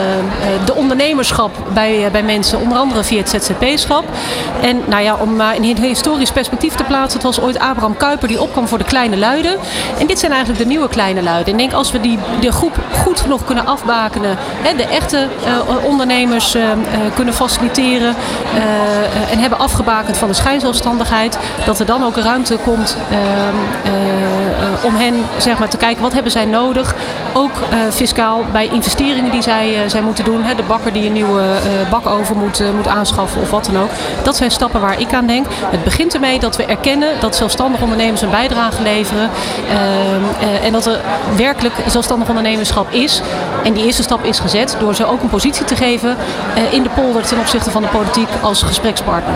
[0.64, 4.04] de ondernemerschap bij, bij mensen, onder andere via het ZZP-schap.
[4.62, 7.96] En nou ja, om maar in een historisch perspectief te plaatsen, het was ooit Abraham
[7.96, 9.56] Kuyper die opkwam voor de kleine luiden.
[9.98, 11.52] En dit zijn eigenlijk de nieuwe kleine luiden.
[11.52, 15.28] Ik denk als we die de groep goed genoeg kunnen afbakenen, hè, de echte
[15.84, 16.62] ondernemers eh,
[17.14, 18.14] kunnen faciliteren
[18.54, 23.22] eh, en hebben afgebakend van de schijnzelfstandigheid, dat er dan ook ruimte komt ehm,
[23.84, 26.94] eh, om hen zeg maar, te kijken wat hebben zij nodig.
[27.32, 27.50] Ook
[27.90, 30.42] fiscaal bij investeringen die zij, zij moeten doen.
[30.42, 31.42] Hè, de bakker die een nieuwe
[31.90, 33.90] bakoven moet, moet aanschaffen of wat dan ook.
[34.22, 35.46] Dat zijn stappen waar ik aan denk.
[35.70, 39.30] Het begint ermee dat we erkennen dat zelfstandig ondernemers een bijdrage leveren.
[39.68, 41.00] Ehm, en dat er
[41.36, 43.22] werkelijk zelfstandig ondernemerschap is.
[43.64, 46.16] En die eerste stap is gezet door ze ook een positie te geven
[46.82, 49.34] de polder ten opzichte van de politiek als gesprekspartner.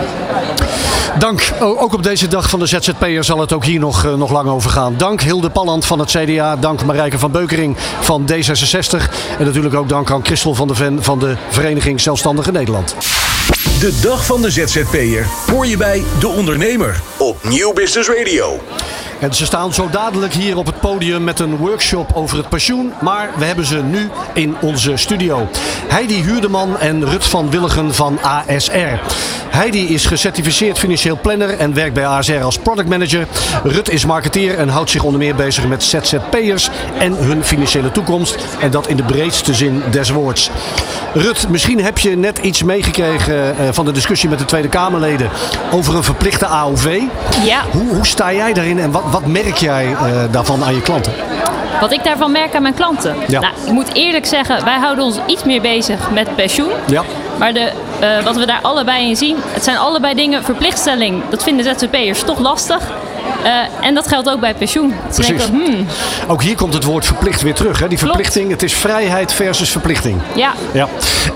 [1.19, 1.51] Dank.
[1.59, 4.49] Ook op deze dag van de ZZP'er zal het ook hier nog, eh, nog lang
[4.49, 4.93] over gaan.
[4.97, 6.55] Dank Hilde Palland van het CDA.
[6.55, 9.09] Dank Marijke van Beukering van D66.
[9.39, 12.95] En natuurlijk ook dank aan Christel van de Ven van de Vereniging Zelfstandige Nederland.
[13.79, 18.59] De dag van de ZZP'er hoor je bij De Ondernemer op Nieuw Business Radio.
[19.23, 22.93] En ze staan zo dadelijk hier op het podium met een workshop over het pensioen.
[23.01, 25.47] Maar we hebben ze nu in onze studio.
[25.87, 28.99] Heidi Huurdeman en Rut van Willigen van ASR.
[29.49, 33.27] Heidi is gecertificeerd financieel planner en werkt bij ASR als product manager.
[33.63, 38.37] Rut is marketeer en houdt zich onder meer bezig met ZZP'ers en hun financiële toekomst.
[38.59, 40.49] En dat in de breedste zin des woords.
[41.13, 45.29] Rut, misschien heb je net iets meegekregen eh, van de discussie met de Tweede Kamerleden
[45.71, 47.01] over een verplichte AOV.
[47.45, 47.61] Ja.
[47.71, 49.97] Hoe, hoe sta jij daarin en wat, wat merk jij uh,
[50.31, 51.13] daarvan aan je klanten?
[51.79, 53.15] Wat ik daarvan merk aan mijn klanten?
[53.27, 53.39] Ja.
[53.39, 56.71] Nou, ik moet eerlijk zeggen, wij houden ons iets meer bezig met pensioen.
[56.87, 57.03] Ja.
[57.39, 57.71] Maar de,
[58.01, 62.23] uh, wat we daar allebei in zien, het zijn allebei dingen, verplichtstelling, dat vinden ZZP'ers
[62.23, 62.91] toch lastig.
[63.43, 64.93] Uh, en dat geldt ook bij pensioen.
[65.07, 65.47] Dus Precies.
[65.47, 65.87] hmm.
[66.27, 67.79] Ook hier komt het woord verplicht weer terug.
[67.79, 67.87] Hè?
[67.87, 70.21] Die verplichting, het is vrijheid versus verplichting.
[70.35, 70.53] Ja.
[70.73, 70.87] ja.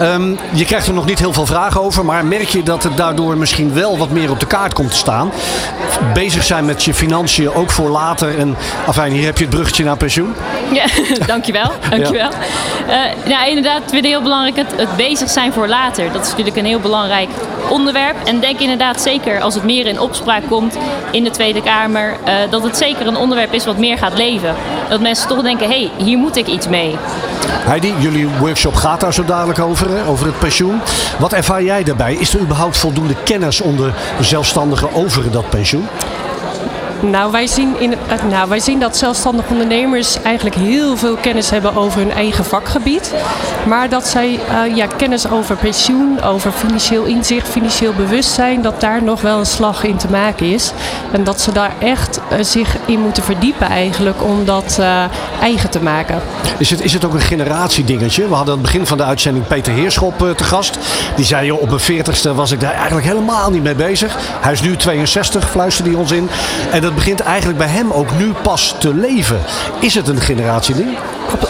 [0.02, 2.98] Um, je krijgt er nog niet heel veel vragen over, maar merk je dat het
[2.98, 5.32] daardoor misschien wel wat meer op de kaart komt te staan?
[6.14, 8.40] Bezig zijn met je financiën, ook voor later.
[8.40, 10.36] En afijn, hier heb je het bruggetje naar pensioen.
[10.72, 10.86] Ja,
[11.26, 11.72] dankjewel.
[11.90, 12.30] dankjewel.
[12.88, 13.12] Ja.
[13.12, 16.12] Uh, nou, inderdaad, weer heel belangrijk, het, het bezig zijn voor later.
[16.12, 17.30] Dat is natuurlijk een heel belangrijk
[17.70, 18.16] onderwerp.
[18.26, 20.78] En denk inderdaad zeker als het meer in opspraak komt
[21.12, 24.56] in de Tweede Kamer, uh, dat het zeker een onderwerp is wat meer gaat leven.
[24.90, 26.96] Dat mensen toch denken, hé, hey, hier moet ik iets mee.
[27.50, 30.82] Heidi, jullie workshop gaat daar zo dadelijk over, hè, over het pensioen.
[31.20, 32.16] Wat ervaar jij daarbij?
[32.16, 35.88] Is er überhaupt voldoende kennis onder zelfstandigen over dat pensioen?
[37.00, 37.94] Nou wij, zien in,
[38.30, 43.14] nou, wij zien dat zelfstandige ondernemers eigenlijk heel veel kennis hebben over hun eigen vakgebied.
[43.68, 49.04] Maar dat zij uh, ja, kennis over pensioen, over financieel inzicht, financieel bewustzijn, dat daar
[49.04, 50.72] nog wel een slag in te maken is.
[51.12, 54.80] En dat ze daar echt uh, zich in moeten verdiepen eigenlijk om dat
[55.42, 56.22] eigen te maken.
[56.58, 58.28] Is het, is het ook een generatiedingetje?
[58.28, 60.78] We hadden aan het begin van de uitzending Peter Heerschop te gast.
[61.16, 64.18] Die zei, op mijn veertigste was ik daar eigenlijk helemaal niet mee bezig.
[64.42, 66.30] Hij is nu 62, fluisterde hij ons in.
[66.72, 69.40] En dat begint eigenlijk bij hem ook nu pas te leven.
[69.80, 70.98] Is het een generatieding?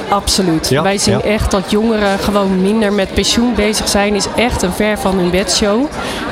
[0.10, 0.70] Absoluut.
[0.70, 0.82] Ja?
[0.82, 1.22] Wij zien Ja.
[1.24, 4.15] echt dat jongeren gewoon minder met pensioen bezig zijn.
[4.15, 5.86] Is echt een ver van hun bedshow.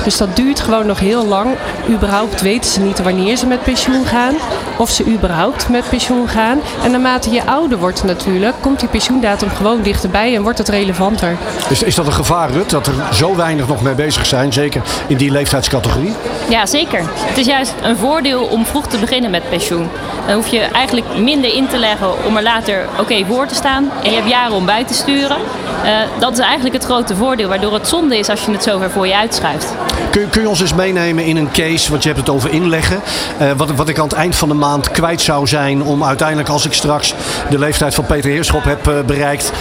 [0.04, 1.50] Dus dat duurt gewoon nog heel lang.
[1.90, 4.36] Überhaupt weten ze niet wanneer ze met pensioen gaan.
[4.78, 6.60] Of ze überhaupt met pensioen gaan.
[6.84, 11.38] En naarmate je ouder wordt natuurlijk, komt die pensioendatum gewoon dichterbij en wordt het relevanter.
[11.70, 14.82] Is, is dat een gevaar, Rut, dat er zo weinig nog mee bezig zijn, zeker
[15.08, 16.14] in die leeftijdscategorie?
[16.50, 17.02] Ja, zeker.
[17.16, 19.90] Het is juist een voordeel om vroeg te beginnen met pensioen.
[20.28, 23.64] Dan hoef je eigenlijk minder in te leggen om er later oké voor te staan.
[23.66, 25.38] En je hebt jaren om bij te sturen.
[25.84, 28.92] Eh, dat is eigenlijk het grote voordeel, waardoor het zonde is als je het zover
[28.92, 29.74] voor je uitschuift.
[30.12, 33.02] Kun, kun je ons eens meenemen in een case, want je hebt het over inleggen.
[33.38, 36.50] eh, wat, wat ik aan het eind van de maand kwijt zou zijn om uiteindelijk
[36.50, 37.14] als ik straks
[37.50, 39.52] de leeftijd van Peter Heerschop heb eh, bereikt,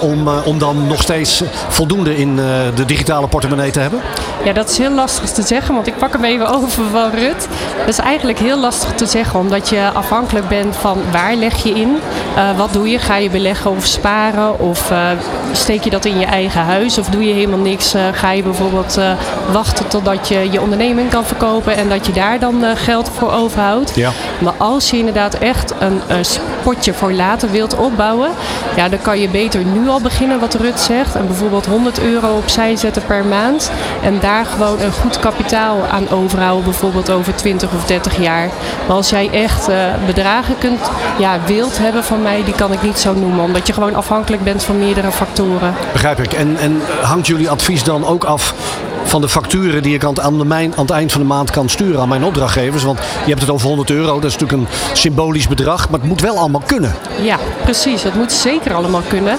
[0.00, 2.36] om, om dan nog steeds voldoende in
[2.74, 4.00] de digitale portemonnee te hebben?
[4.44, 7.48] Ja, dat is heel lastig te zeggen, want ik pak hem even over van Rut.
[7.78, 11.70] Dat is eigenlijk heel lastig te zeggen, omdat je afhankelijk bent van waar leg je
[11.70, 11.96] in.
[12.36, 12.98] Eh, wat doe je?
[12.98, 14.60] Ga je beleggen of sparen?
[14.60, 15.10] Of eh,
[15.52, 16.98] steek je dat in je eigen huis?
[16.98, 17.94] Of doe je helemaal niks?
[17.94, 18.98] Eh, ga je bijvoorbeeld
[19.52, 23.94] wachten totdat je je onderneming kan verkopen en dat je daar dan geld voor overhoudt?
[23.94, 24.10] Ja.
[24.38, 26.00] Maar als je inderdaad echt een,
[26.62, 28.30] spotje voor later wilt opbouwen,
[28.76, 31.14] ja, dan kan je beter nu al beginnen, wat Rut zegt.
[31.14, 33.70] En bijvoorbeeld 100 euro opzij zetten per maand.
[34.02, 38.48] En daar gewoon een goed kapitaal aan overhouden, bijvoorbeeld over 20 of 30 jaar.
[38.86, 42.82] Maar als jij echt eh, bedragen kunt, ja, wilt hebben van mij, die kan ik
[42.82, 43.44] niet zo noemen.
[43.44, 45.74] Omdat je gewoon afhankelijk bent van meerdere factoren.
[45.92, 46.32] Begrijp ik.
[46.32, 48.54] En, en hangt jullie advies dan ook af
[49.04, 51.68] van de facturen die ik aan het, aan, aan het eind van de maand kan
[51.68, 52.82] sturen aan mijn opdrachtgevers?
[52.82, 56.08] Want je hebt het over 100 euro, dat is natuurlijk een symbolisch bedrag, maar het
[56.08, 56.94] moet wel allemaal kunnen.
[57.22, 58.02] Ja, precies.
[58.02, 59.38] Dat moet zeker allemaal kunnen.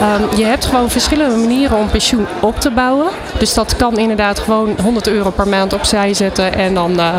[0.00, 3.08] Ehm, je hebt gewoon verschillende manieren om pensioen op te bouwen.
[3.38, 7.18] Dus dat kan inderdaad gewoon 100 euro per maand opzij zetten en dan eh,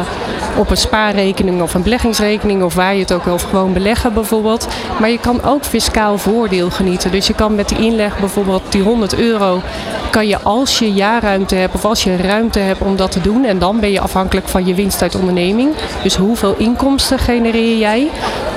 [0.57, 4.67] op een spaarrekening of een beleggingsrekening of waar je het ook wil gewoon beleggen bijvoorbeeld.
[4.99, 7.11] Maar je kan ook fiscaal voordeel genieten.
[7.11, 9.61] Dus je kan met die inleg bijvoorbeeld die 100 euro
[10.09, 13.45] kan je als je jaarruimte hebt of als je ruimte hebt om dat te doen
[13.45, 15.69] en dan ben je afhankelijk van je winst uit onderneming.
[16.03, 18.07] Dus hoeveel inkomsten genereer jij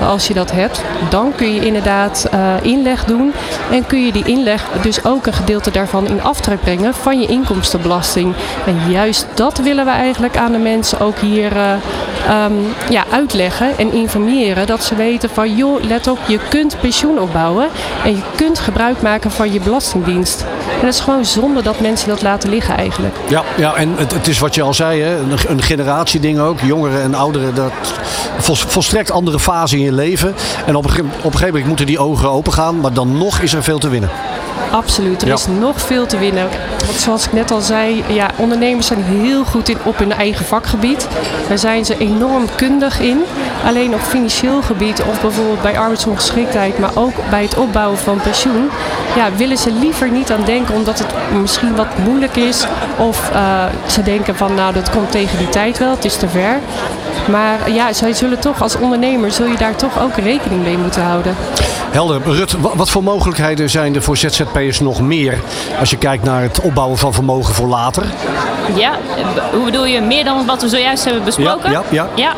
[0.08, 0.82] als je dat hebt?
[1.10, 3.32] Dan kun je inderdaad eh, inleg doen
[3.70, 7.26] en kun je die inleg dus ook een gedeelte daarvan in aftrek brengen van je
[7.26, 8.34] inkomstenbelasting.
[8.66, 11.72] En juist dat willen we eigenlijk aan de mensen ook hier eh,
[12.28, 12.52] ehm,
[12.90, 14.66] ja, uitleggen en informeren.
[14.66, 17.68] Dat ze weten van joh, let op, je kunt pensioen opbouwen
[18.04, 20.44] en je kunt gebruik maken van je belastingdienst.
[20.80, 23.09] En het is gewoon zonde dat mensen dat laten liggen eigenlijk.
[23.28, 26.60] Ja, ja en het, het is wat je al zei, hè, een, een generatieding ook.
[26.60, 27.72] Jongeren en ouderen, dat
[28.38, 30.34] vol- volstrekt andere fase in je leven.
[30.66, 33.52] En op op een gegeven moment moeten die ogen open gaan, maar dan nog is
[33.52, 34.10] er veel te winnen.
[34.70, 35.34] Absoluut, er Ja.
[35.34, 36.48] is nog veel te winnen.
[36.86, 40.44] Want zoals ik net al zei, ja, ondernemers zijn heel goed in, op hun eigen
[40.46, 41.08] vakgebied.
[41.48, 43.22] Daar zijn ze enorm kundig in.
[43.66, 48.70] Alleen op financieel gebied of bijvoorbeeld bij arbeidsongeschiktheid, maar ook bij het opbouwen van pensioen,
[49.16, 51.08] ja, willen ze liever niet aan denken omdat het
[51.40, 52.64] misschien wat moeilijk is.
[52.96, 56.28] Of eh, ze denken van nou dat komt tegen die tijd wel, het is te
[56.28, 56.58] ver.
[57.30, 61.02] Maar ja, zij zullen toch als ondernemer zul je daar toch ook rekening mee moeten
[61.02, 61.36] houden.
[61.90, 62.20] Helder.
[62.24, 65.38] Rut, wa- wat voor mogelijkheden zijn er voor ZZP'ers nog meer
[65.80, 68.02] als je kijkt naar het opbouwen van vermogen voor later?
[68.74, 68.90] Ja,
[69.52, 70.00] hoe bedoel je?
[70.00, 71.70] Meer dan wat we zojuist hebben besproken?
[71.70, 72.22] Ja, ja, ja.
[72.24, 72.32] ja.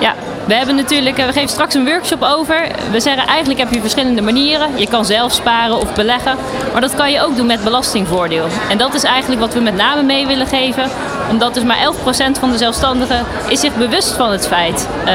[0.00, 2.66] Ja, we hebben natuurlijk, eh, we geven straks een workshop over.
[2.90, 4.68] We zeggen eigenlijk heb je verschillende manieren.
[4.74, 6.36] Je kan zelf sparen of beleggen,
[6.72, 8.46] maar dat kan je ook doen met belastingvoordeel.
[8.70, 10.84] En dat is eigenlijk wat we met name mee willen geven,
[11.30, 11.92] omdat dus maar
[12.36, 15.14] 11% van de zelfstandigen is zich bewust van het feit eh,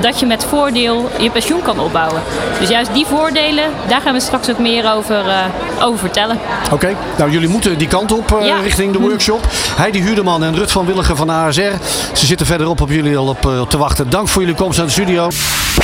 [0.00, 2.22] dat je met voordeel je pensioen kan opbouwen.
[2.60, 6.38] Dus juist die voordelen, daar gaan we straks ook meer over, eh, over vertellen.
[6.72, 8.60] Oké, nou jullie moeten die kant op eh, Ja.
[8.60, 9.46] richting de workshop.
[9.76, 11.60] Heidi Huurdeman en Rut van Willigen van ASR.
[12.12, 14.10] Ze zitten verderop op jullie al op, te wachten.
[14.10, 15.28] Dank voor jullie komst naar de studio.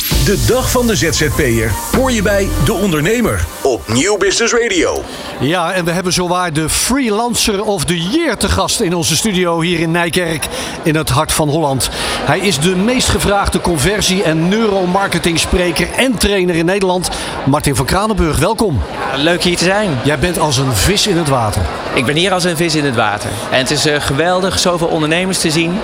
[0.03, 5.03] De dag van de ZZP'er hoor je bij De Ondernemer op Nieuw Business Radio.
[5.39, 9.61] Ja, en we hebben zowaar de Freelancer of the Year te gast in onze studio
[9.61, 10.47] hier in Nijkerk
[10.83, 11.89] in het hart van Holland.
[12.25, 17.09] Hij is de meest gevraagde conversie- en neuromarketing spreker en trainer in Nederland.
[17.45, 18.81] Martin van Kranenburg, welkom.
[19.15, 19.89] Leuk hier te zijn.
[20.03, 21.61] Jij bent als een vis in het water.
[21.93, 23.29] Ik ben hier als een vis in het water.
[23.51, 25.79] En het is eh, geweldig zoveel ondernemers te zien.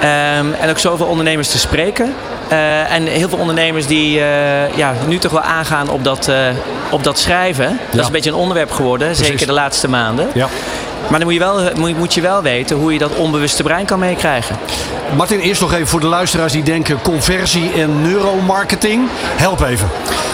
[0.00, 2.14] ehm, en ook zoveel ondernemers te spreken.
[2.54, 6.36] Eh, en heel veel ondernemers die eh, ja, nu toch wel aangaan op dat, eh,
[6.90, 7.78] op dat schrijven.
[7.90, 10.28] Dat is een beetje een onderwerp geworden, zeker de laatste maanden.
[10.34, 10.48] Ja.
[11.08, 13.86] Maar dan moet je, wel, moet, moet je wel weten hoe je dat onbewuste brein
[13.86, 14.56] kan meekrijgen.
[15.16, 19.08] Martin, eerst nog even voor de luisteraars die denken conversie en neuromarketing.
[19.36, 19.88] Help even.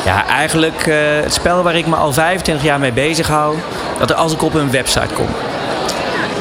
[0.05, 0.85] Ja, eigenlijk
[1.23, 3.57] het spel waar ik me al 25 jaar mee bezig hou.
[3.99, 5.27] Dat als ik op een website kom.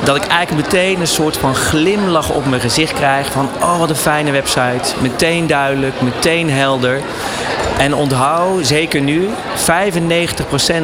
[0.03, 3.31] Dat ik eigenlijk meteen een soort van glimlach op mijn gezicht krijg.
[3.31, 4.93] Van, oh wat een fijne website.
[5.01, 7.01] Meteen duidelijk, meteen helder.
[7.77, 9.31] En onthoud, zeker nu, 95%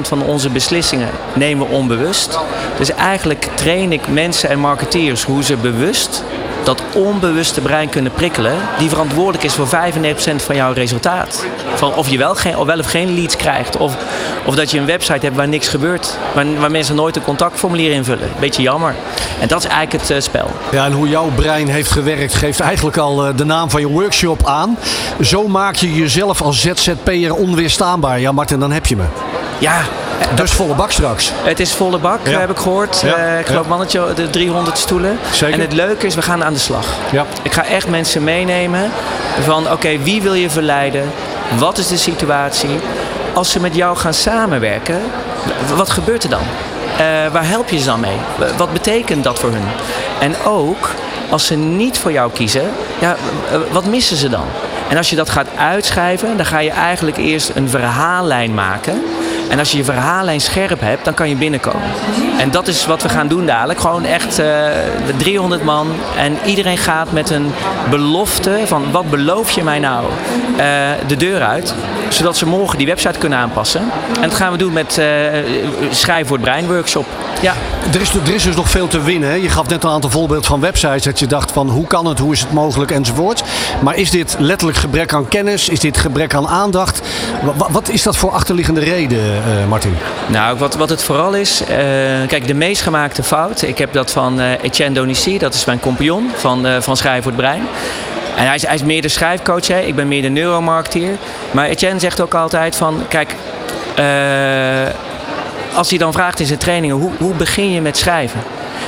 [0.01, 2.39] van onze beslissingen nemen we onbewust.
[2.77, 6.23] Dus eigenlijk train ik mensen en marketeers hoe ze bewust
[6.65, 9.69] dat onbewuste brein kunnen prikkelen, die verantwoordelijk is voor 95%
[10.35, 11.45] van jouw resultaat.
[11.75, 13.97] Van of je wel, geen, of wel of geen leads krijgt, of,
[14.45, 17.91] of dat je een website hebt waar niks gebeurt, waar, waar mensen nooit een contactformulier
[17.91, 18.29] invullen.
[18.39, 18.95] Beetje jammer.
[19.39, 20.51] En dat is eigenlijk het uh, spel.
[20.71, 23.87] Ja, en hoe jouw brein heeft gewerkt, geeft eigenlijk al uh, de naam van je
[23.87, 24.77] workshop aan.
[25.21, 28.19] Zo maak je jezelf als ZZP'er onweerstaanbaar.
[28.19, 29.05] Ja, Martin, dan heb je me.
[29.59, 29.81] Ja,
[30.35, 31.31] dus volle bak straks.
[31.43, 32.39] Het is volle bak, ja.
[32.39, 33.01] heb ik gehoord.
[33.01, 33.17] Ja.
[33.17, 33.69] Uh, ik geloof ja.
[33.69, 35.19] mannetje, de 300 stoelen.
[35.31, 35.53] Zeker.
[35.53, 36.87] En het leuke is, we gaan aan de slag.
[37.11, 37.25] Ja.
[37.41, 38.91] Ik ga echt mensen meenemen
[39.43, 41.11] van, oké, okay, wie wil je verleiden?
[41.57, 42.79] Wat is de situatie?
[43.33, 45.01] Als ze met jou gaan samenwerken,
[45.75, 46.43] wat gebeurt er dan?
[46.93, 46.97] Uh,
[47.31, 48.17] waar help je ze dan mee?
[48.57, 49.67] Wat betekent dat voor hun?
[50.19, 50.89] En ook,
[51.29, 53.15] als ze niet voor jou kiezen, ja,
[53.71, 54.45] wat missen ze dan?
[54.89, 59.03] En als je dat gaat uitschrijven, dan ga je eigenlijk eerst een verhaallijn maken.
[59.49, 61.89] En als je je verhaallijn scherp hebt, dan kan je binnenkomen.
[62.37, 63.79] En dat is wat we gaan doen dadelijk.
[63.79, 64.67] Gewoon echt uh,
[65.17, 65.87] 300 man.
[66.17, 67.51] En iedereen gaat met een
[67.89, 70.59] belofte van wat beloof je mij nou uh,
[71.07, 71.75] de deur uit.
[72.15, 73.81] Zodat ze morgen die website kunnen aanpassen.
[74.21, 75.05] En dat gaan we doen met uh,
[75.91, 77.05] Schrijven voor het Brein workshop.
[77.41, 77.53] Ja.
[77.93, 79.29] Er, is, er is dus nog veel te winnen.
[79.29, 79.35] Hè?
[79.35, 81.03] Je gaf net een aantal voorbeelden van websites.
[81.03, 83.43] Dat je dacht van hoe kan het, hoe is het mogelijk enzovoort.
[83.81, 85.69] Maar is dit letterlijk gebrek aan kennis?
[85.69, 87.01] Is dit gebrek aan aandacht?
[87.41, 89.97] Wat, wat is dat voor achterliggende reden, uh, Martin?
[90.27, 91.61] Nou, wat, wat het vooral is...
[91.61, 91.67] Uh,
[92.27, 93.61] kijk, de meest gemaakte fout...
[93.61, 95.37] Ik heb dat van Etienne Donici.
[95.37, 97.61] Dat is mijn compagnon van, van Schrijven voor het Brein.
[98.35, 99.67] En hij is, hij is meer de schrijfcoach.
[99.67, 99.79] Hè?
[99.79, 101.11] Ik ben meer de neuromarketeer.
[101.51, 103.03] Maar Etienne zegt ook altijd van...
[103.07, 103.35] Kijk...
[105.75, 106.95] als hij dan vraagt in zijn trainingen...
[106.95, 108.39] Hoe, hoe begin je met schrijven?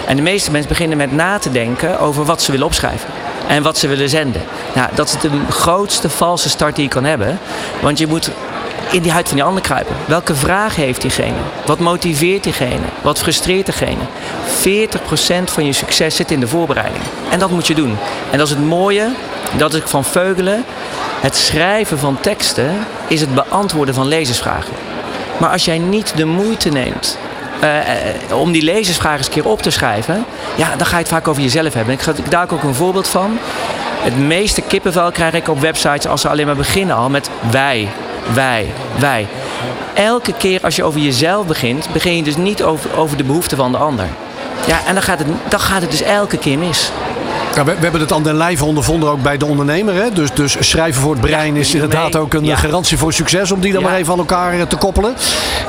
[0.08, 3.10] En de meeste mensen beginnen met na te denken over wat ze willen opschrijven.
[3.48, 4.42] En wat ze willen zenden.
[4.76, 7.40] Nou, dat is de grootste valse start die je kan hebben.
[7.82, 8.32] Want je moet
[8.91, 9.95] in die huid van die ander kruipen.
[10.06, 11.38] Welke vraag heeft diegene?
[11.65, 12.86] Wat motiveert diegene?
[13.02, 14.02] Wat frustreert diegene?
[15.41, 17.04] 40% van je succes zit in de voorbereiding.
[17.30, 17.97] En dat moet je doen.
[18.32, 19.08] En dat is het mooie,
[19.58, 20.65] dat ik van Veugelen.
[21.21, 22.71] Het schrijven van teksten
[23.08, 24.73] is het beantwoorden van lezersvragen.
[25.38, 27.17] Maar als jij niet de moeite neemt
[27.63, 31.12] uh, om die lezersvragen eens een keer op te schrijven, ja, dan ga je het
[31.12, 31.93] vaak over jezelf hebben.
[31.93, 33.38] Ik, ga, ik daar ook een voorbeeld van.
[34.02, 37.89] Het meeste kippenvel krijg ik op websites als ze alleen maar beginnen al met wij,
[38.34, 39.28] wij, wij.
[39.94, 43.58] Elke keer als je over jezelf begint, begin je dus niet over, over de behoeften
[43.58, 44.08] van de ander.
[44.68, 46.92] Ja, en dan gaat, het, dan gaat het dus elke keer mis.
[47.58, 49.93] Ja, we, we, hebben het aan den lijve ondervonden ook bij de ondernemer.
[49.93, 50.12] Hè?
[50.12, 52.56] Dus, dus schrijven voor het brein is inderdaad ook een ja.
[52.56, 53.52] garantie voor succes.
[53.52, 55.15] Om die dan maar even aan elkaar te koppelen.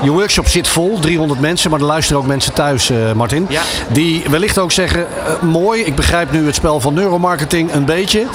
[0.03, 1.71] Je workshop zit vol, 300 mensen.
[1.71, 3.49] Maar er luisteren ook mensen thuis, uh, Martin.
[3.89, 8.27] Die wellicht ook zeggen, uh, mooi, ik begrijp nu het spel van neuromarketing een beetje.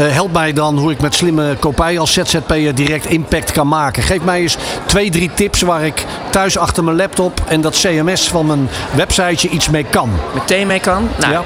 [0.00, 4.02] Uh, help mij dan hoe ik met slimme kopij als ZZP'er direct impact kan maken.
[4.02, 4.56] Geef mij eens
[4.86, 9.48] twee, drie tips waar ik thuis achter mijn laptop en dat CMS van mijn websiteje
[9.48, 10.10] iets mee kan.
[10.34, 11.08] Meteen mee kan?
[11.18, 11.44] Nou, ja.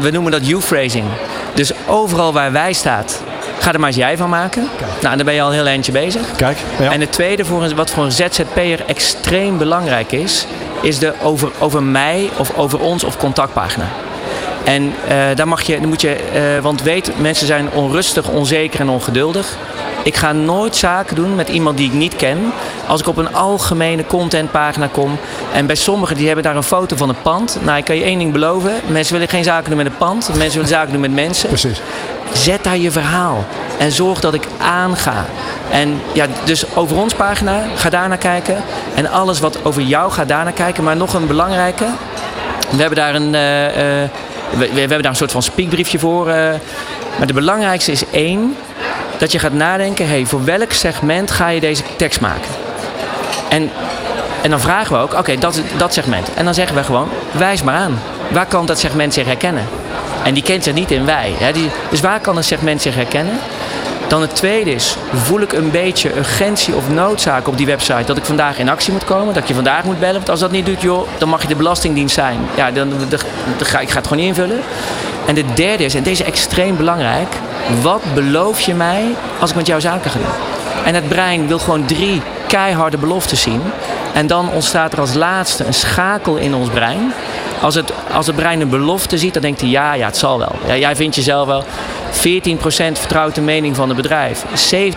[0.00, 0.46] we noemen dat
[1.54, 3.22] Dus overal waar wij staat,
[3.58, 4.68] ga er maar eens jij van maken.
[4.78, 5.02] Kijk.
[5.02, 6.22] Nou, dan ben je al een heel eindje bezig.
[6.36, 6.58] Kijk.
[6.78, 6.92] Ja.
[6.92, 10.46] En het tweede, voor een, wat voor een ZZP'er extreem belangrijk is,
[10.82, 13.86] is de over, over mij of over ons of contactpagina.
[14.66, 18.80] En uh, daar mag je, dan moet je, uh, want weet, mensen zijn onrustig, onzeker
[18.80, 19.56] en ongeduldig.
[20.02, 22.52] Ik ga nooit zaken doen met iemand die ik niet ken.
[22.86, 25.18] Als ik op een algemene contentpagina kom.
[25.52, 27.58] En bij sommigen die hebben daar een foto van een pand.
[27.62, 28.72] Nou, ik kan je één ding beloven.
[28.86, 30.28] Mensen willen geen zaken doen met een pand.
[30.28, 31.48] Mensen willen zaken doen met mensen.
[31.48, 31.80] Precies.
[32.32, 33.44] Zet daar je verhaal.
[33.78, 35.26] En zorg dat ik aanga.
[35.70, 38.62] En ja, dus over ons pagina, ga daar naar kijken.
[38.94, 40.84] En alles wat over jou gaat daar naar kijken.
[40.84, 41.86] Maar nog een belangrijke.
[42.70, 43.34] We hebben daar een...
[43.34, 44.10] Uh,
[44.50, 46.28] we, we, hebben daar een soort van speakbriefje voor.
[46.28, 46.34] Uh,
[47.18, 48.56] maar de belangrijkste is één,
[49.18, 52.50] dat je gaat nadenken, hey, voor welk segment ga je deze tekst maken?
[53.48, 53.70] En,
[54.42, 56.34] en dan vragen we ook, oké, dat, dat segment.
[56.34, 58.00] En dan zeggen we gewoon, wijs maar aan.
[58.30, 59.64] Waar kan dat segment zich herkennen?
[60.24, 61.34] En die kent zich niet in wij.
[61.38, 61.52] Hè?
[61.52, 63.38] Die, dus waar kan een segment zich herkennen?
[64.08, 68.16] Dan het tweede is, voel ik een beetje urgentie of noodzaak op die website dat
[68.16, 70.14] ik vandaag in actie moet komen, dat je vandaag moet bellen.
[70.14, 72.38] Want als dat niet doet, joh, dan mag je de belastingdienst zijn.
[72.56, 72.92] Ja, dan,
[73.58, 74.60] ga, ik ga het gewoon invullen.
[75.26, 77.28] En de derde is, en deze is extreem belangrijk,
[77.82, 79.04] wat beloof je mij
[79.40, 80.28] als ik met jou zaken ga doen?
[80.84, 83.62] En het brein wil gewoon drie keiharde beloftes zien.
[84.12, 87.12] En dan ontstaat er als laatste een schakel in ons brein.
[87.60, 90.38] Als het, als het brein een belofte ziet, dan denkt hij ja, ja, het zal
[90.38, 90.52] wel.
[90.66, 91.64] Ja, jij vindt jezelf wel.
[92.18, 92.20] 14%
[92.92, 94.44] vertrouwt de mening van het bedrijf.
[94.44, 94.48] 70%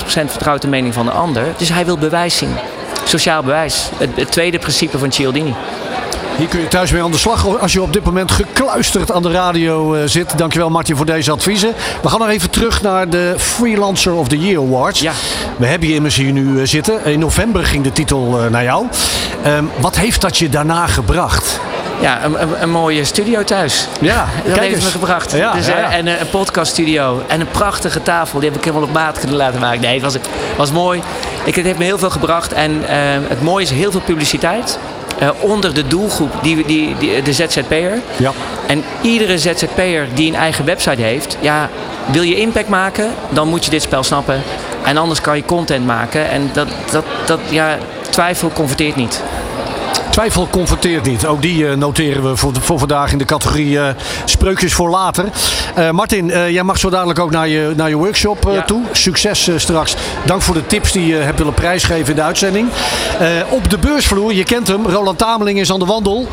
[0.03, 1.43] vertrouwt de mening van de ander.
[1.58, 2.55] Dus hij wil bewijs zien.
[3.03, 3.89] Sociaal bewijs.
[3.97, 5.53] Het, het tweede principe van Cialdini.
[6.38, 9.21] Hier kun je thuis mee aan de slag als je op dit moment gekluisterd aan
[9.21, 10.38] de radio uh, zit.
[10.38, 11.73] Dankjewel Martin voor deze adviezen.
[12.01, 14.99] We gaan nog even terug naar de Freelancer of the Year Awards.
[14.99, 15.12] Ja.
[15.58, 17.05] We hebben je immers hier nu zitten.
[17.05, 18.86] In november ging de titel naar jou.
[19.43, 21.60] Ehm, wat heeft dat je daarna gebracht?
[22.00, 23.88] Ja, een, een, een, mooie studio thuis.
[24.02, 25.32] Ja, dat heeft me gebracht.
[25.32, 25.92] Ja, dus, ja, ja.
[25.92, 27.24] En een podcaststudio.
[27.28, 28.40] En een prachtige tafel.
[28.40, 29.82] Die heb ik helemaal op maat kunnen laten maken.
[29.82, 30.16] Nee, het was,
[30.58, 31.02] was mooi.
[31.43, 32.54] Ik, het heeft me heel veel gebracht.
[32.54, 32.88] En uh,
[33.28, 34.80] het mooie is heel veel publiciteit.
[35.22, 38.02] Uh, onder de doelgroep, die, die, die, de ZZP'er.
[38.18, 38.32] Ja.
[38.68, 41.70] En iedere ZZP'er die een eigen website heeft, ja,
[42.12, 44.41] wil je impact maken, dan moet je dit spel snappen.
[44.84, 46.30] En anders kan je content maken.
[46.30, 47.78] En dat, dat, dat ja,
[48.10, 49.24] twijfel converteert niet.
[50.10, 51.26] Twijfel confronteert niet.
[51.26, 53.88] Ook die uh, noteren we voor, voor, vandaag in de categorie uh,
[54.26, 55.26] spreukjes voor later.
[55.78, 58.62] Uh, Martin, jij mag zo dadelijk ook naar je, naar je workshop ja.
[58.62, 58.82] toe.
[58.91, 59.95] Succes straks.
[60.26, 62.70] Dank voor de tips die je hebt willen prijsgeven in de uitzending.
[63.49, 66.28] op de beursvloer, je kent hem, Roland Tameling is aan de wandel.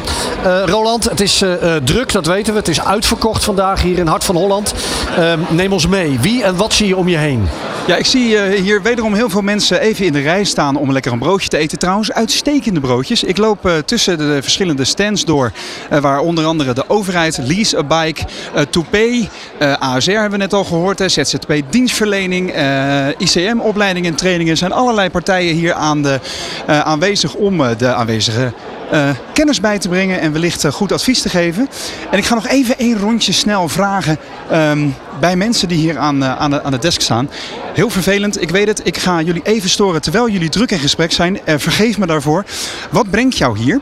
[0.64, 1.42] Roland, het is
[1.84, 2.58] druk, dat weten we.
[2.58, 4.74] Het is uitverkocht vandaag hier in Hart van Holland.
[5.16, 6.18] Ehm, neem ons mee.
[6.20, 7.48] Wie en wat zie je om je heen?
[7.86, 11.12] Ja, ik zie hier wederom heel veel mensen even in de rij staan om lekker
[11.12, 11.78] een broodje te eten.
[11.78, 13.24] Trouwens, uitstekende broodjes.
[13.24, 15.52] Ik loop tussen de verschillende stands door.
[15.92, 18.22] Uh, waar onder andere de overheid, Lease a Bike,
[19.58, 21.02] uh, ASR hebben we net al gehoord.
[21.06, 22.54] ZZP dienstverlening,
[23.18, 24.56] ICM opleidingen en trainingen.
[24.56, 26.20] zijn allerlei partijen hier aan de,
[26.66, 28.52] aanwezig om de aanwezige
[28.92, 31.68] uh, kennis bij te brengen en wellicht uh, goed advies te geven.
[32.10, 34.18] En ik ga nog even één rondje snel vragen
[34.52, 37.30] um, bij mensen die hier aan, uh, aan, de, aan de desk staan.
[37.74, 38.80] Heel vervelend, ik weet het.
[38.84, 41.38] Ik ga jullie even storen terwijl jullie druk in gesprek zijn.
[41.44, 42.44] vergeef me daarvoor.
[42.90, 43.80] Wat brengt jou hier?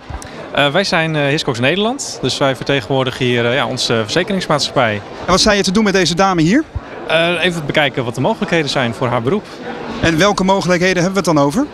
[0.57, 4.94] Uh, wij zijn uh, Hiscox Nederland, dus wij vertegenwoordigen hier uh, ja, onze verzekeringsmaatschappij.
[4.94, 6.64] En wat sta je te doen met deze dame hier?
[7.40, 9.44] even bekijken wat de mogelijkheden zijn voor haar beroep.
[10.00, 11.66] En welke mogelijkheden hebben we het dan over?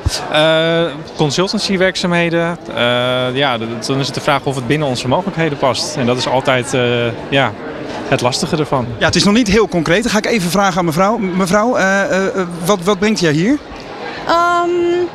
[1.16, 2.58] consultancywerkzaamheden.
[3.32, 5.96] ja, dan is het de vraag of het binnen onze mogelijkheden past.
[5.96, 6.76] En dat is altijd
[7.28, 7.52] ja,
[8.08, 8.86] het lastige ervan.
[8.98, 10.02] Ja, het is nog niet heel concreet.
[10.02, 11.18] Dan ga ik even vragen aan mevrouw.
[11.18, 11.76] Mevrouw,
[12.64, 13.58] wat, wat brengt jij hier?
[14.28, 15.08] Um,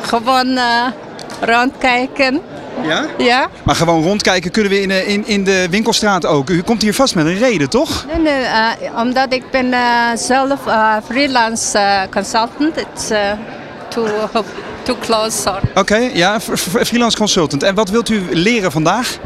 [0.00, 0.58] gewoon
[1.40, 2.40] rondkijken.
[2.82, 3.06] Ja?
[3.18, 3.48] Ja.
[3.64, 6.50] Maar gewoon rondkijken kunnen we in, in, in de winkelstraat ook.
[6.50, 8.06] U komt hier vast met een reden, toch?
[8.06, 12.76] Nee, nee uh, omdat ik ben uh, zelf uh, freelance consultant.
[12.76, 13.08] It's
[13.88, 14.06] too,
[14.84, 15.60] too close, sorry.
[15.70, 17.62] Oké, okay, ja, freelance consultant.
[17.62, 19.18] En wat wilt u leren vandaag?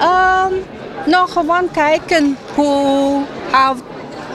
[0.00, 0.62] Um,
[1.06, 3.76] nou, gewoon kijken hoe, how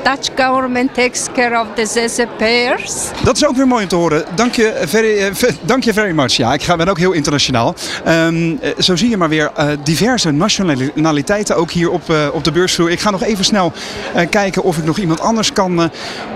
[0.04, 3.24] Dutch government takes care of the ZZP'ers.
[3.24, 4.26] Dat is ook weer mooi om te horen.
[4.36, 5.32] Dank je very,
[5.62, 6.32] dank je very much.
[6.32, 7.76] Ja, ik ben ook heel internationaal.
[8.08, 9.52] Um, zo zie je maar weer
[9.84, 12.02] diverse nationaliteiten ook hier op,
[12.34, 12.92] op de beursvloer.
[12.92, 13.74] Ik ga nog even snel
[14.30, 15.92] kijken of ik nog iemand anders kan,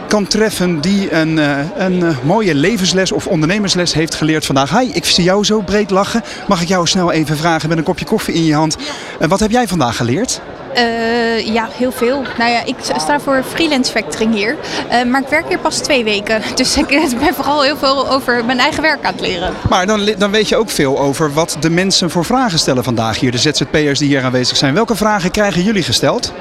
[0.08, 1.38] kan treffen die een,
[1.76, 4.80] een mooie levensles of ondernemersles heeft geleerd vandaag.
[4.80, 6.24] Hi, ik zie jou zo breed lachen.
[6.48, 8.78] Mag ik jou snel even vragen met een kopje koffie in je hand.
[9.20, 10.42] wat heb jij vandaag geleerd?
[10.78, 12.24] Uh, ja, heel veel.
[12.38, 14.56] Nou ja, ik sta voor freelance factoring hier.
[14.92, 16.42] Uh, maar ik werk hier pas twee weken.
[16.56, 16.88] Dus ik
[17.20, 19.54] ben vooral heel veel over mijn eigen werk aan het leren.
[19.70, 23.20] Maar dan, dan weet je ook veel over wat de mensen voor vragen stellen vandaag
[23.20, 23.32] hier.
[23.32, 24.74] De ZZP'ers die hier aanwezig zijn.
[24.74, 26.34] Welke vragen krijgen jullie gesteld?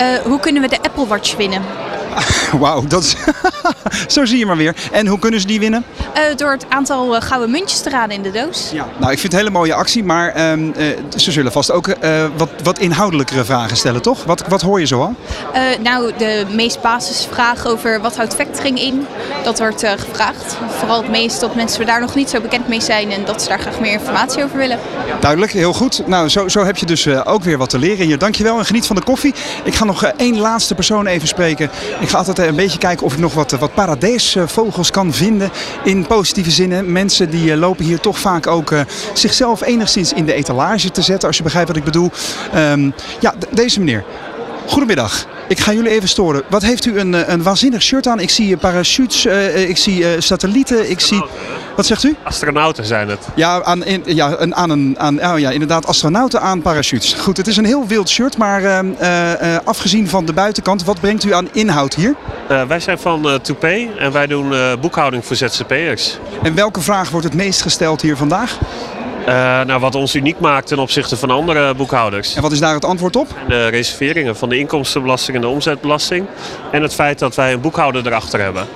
[0.00, 1.62] Uh, hoe kunnen we de Apple Watch winnen?
[2.60, 3.16] Wauw, dat is
[4.14, 4.74] zo zie je maar weer.
[4.92, 5.84] En hoe kunnen ze die winnen?
[6.16, 8.70] Uh, door het aantal uh, gouden muntjes te raden in de doos.
[8.72, 8.86] Ja.
[8.98, 10.72] Nou, ik vind het een hele mooie actie, maar uh,
[11.16, 11.96] ze zullen vast ook
[12.36, 14.24] wat, wat inhoudelijkere vragen stellen, toch?
[14.24, 15.14] Wat, wat hoor je zo al?
[15.82, 19.06] nou, de meest basisvraag over wat houdt factoring in,
[19.44, 20.56] dat wordt gevraagd.
[20.78, 23.48] Vooral het meest dat mensen daar nog niet zo bekend mee zijn en dat ze
[23.48, 24.78] daar graag meer informatie over willen.
[25.20, 26.02] Duidelijk, heel goed.
[26.06, 28.18] Nou, zo, zo heb je dus ook weer wat te leren hier.
[28.18, 29.34] Dankjewel en geniet van de koffie.
[29.64, 31.70] Ik ga nog één laatste persoon even spreken.
[32.06, 35.50] Ik ga altijd een beetje kijken of ik nog wat, wat paradijsvogels kan vinden
[35.84, 36.92] in positieve zinnen.
[36.92, 38.74] Mensen die lopen hier toch vaak ook
[39.12, 42.10] zichzelf enigszins in de etalage te zetten, als je begrijpt wat ik bedoel.
[42.54, 44.04] Um, ja, deze meneer.
[44.66, 45.26] Goedemiddag.
[45.48, 46.42] Ik ga jullie even storen.
[46.48, 48.20] Wat heeft u een, een waanzinnig shirt aan?
[48.20, 51.24] Ik zie parachutes, uh, ik zie satellieten, ik zie...
[51.76, 52.16] Wat zegt u?
[52.22, 53.28] Astronauten zijn het.
[53.34, 57.14] Ja, aan, in, ja, een, aan een, aan, oh ja, inderdaad, astronauten aan parachutes.
[57.14, 61.24] Goed, het is een heel wild shirt, maar uh, afgezien van de buitenkant, wat brengt
[61.24, 62.14] u aan inhoud hier?
[62.68, 66.18] wij zijn van Toupé en wij doen boekhouding voor ZZP'ers.
[66.42, 68.58] En welke vraag wordt het meest gesteld hier vandaag?
[69.28, 72.34] Uh, nou, wat ons uniek maakt ten opzichte van andere boekhouders.
[72.34, 73.28] En wat is daar het antwoord op?
[73.48, 76.26] De reserveringen van de inkomstenbelasting en de omzetbelasting.
[76.72, 78.66] En het feit dat wij een boekhouder erachter hebben.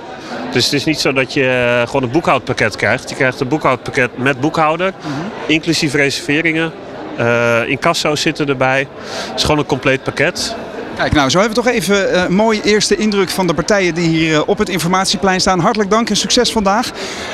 [0.51, 3.09] Dus het is niet zo dat je gewoon een boekhoudpakket krijgt.
[3.09, 5.31] Je krijgt een boekhoudpakket met boekhouder, mm -hmm.
[5.47, 6.71] inclusief reserveringen.
[7.19, 8.87] Uh, incasso's zitten erbij.
[9.03, 10.55] Het is gewoon een compleet pakket.
[10.95, 13.93] Kijk, nou, zo hebben we toch even eh, een mooi eerste indruk van de partijen
[13.93, 15.59] die hier eh, op het informatieplein staan.
[15.59, 16.91] Hartelijk dank en succes vandaag.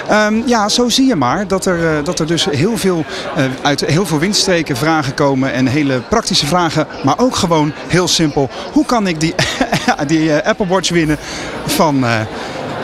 [0.08, 3.06] Ehm, ja, zo zie je maar dat er, eh, dat er dus heel veel,
[3.36, 6.88] eh, uit heel veel windstreken vragen komen en hele praktische vragen.
[7.04, 8.50] Maar ook gewoon heel simpel.
[8.72, 9.36] Hoe kan ik die,
[10.08, 11.18] die eh, Apple Watch winnen
[11.66, 12.06] van...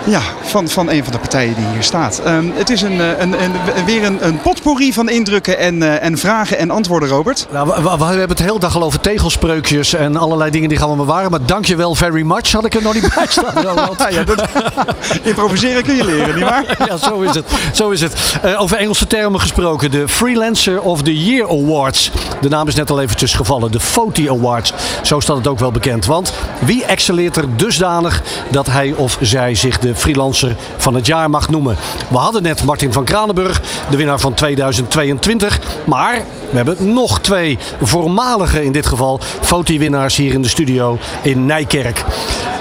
[0.08, 0.22] eh, ja,
[0.54, 2.22] van, van een van de partijen die hier staat.
[2.26, 3.52] Ehm, het is een, eh, een, een,
[3.86, 7.48] weer een, een potpourri van indrukken en, eh, en vragen en antwoorden, Robert.
[7.52, 10.70] Nou, we, we- we hebben het de hele dag al over tegelspreukjes en allerlei dingen
[10.70, 11.32] die gaan we bewaren.
[11.32, 13.54] Maar dankjewel very much had ik er nog niet bij staan.
[13.64, 14.06] Roland.
[14.10, 14.44] ja, dat,
[15.24, 16.78] improviseren kun je leren, nietwaar?
[16.90, 17.46] ja, zo is het.
[17.74, 18.14] Zo is het.
[18.42, 19.92] Eh, over Engelse termen gesproken.
[19.92, 22.12] De Freelancer of the Year Awards.
[22.42, 23.72] De naam is net al eventjes gevallen.
[23.72, 24.74] De FOTI Awards.
[25.02, 26.06] Zo staat het ook wel bekend.
[26.06, 30.43] Want wie excelleert er dusdanig dat hij of zij zich de freelancer
[30.78, 31.76] van het jaar mag noemen?
[32.10, 35.60] We hadden net Martin van Kranenburg, de winnaar van 2022.
[35.86, 41.46] Maar we hebben nog twee voormalige, in dit geval, FOTI-winnaars hier in de studio in
[41.46, 42.04] Nijkerk.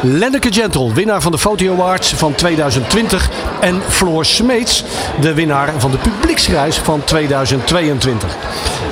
[0.01, 3.31] Lenneke Gentle, winnaar van de Foto Awards van 2020.
[3.61, 4.85] En Floor Smeets,
[5.21, 8.37] de winnaar van de Publieksprijs van 2022.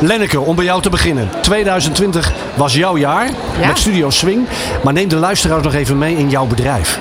[0.01, 1.29] Lenneke, om bij jou te beginnen.
[1.43, 3.31] 2020 was jouw jaar
[3.61, 3.67] Ja.
[3.67, 4.47] met Studio Swing.
[4.83, 6.99] Maar neem de luisteraars nog even mee in jouw bedrijf.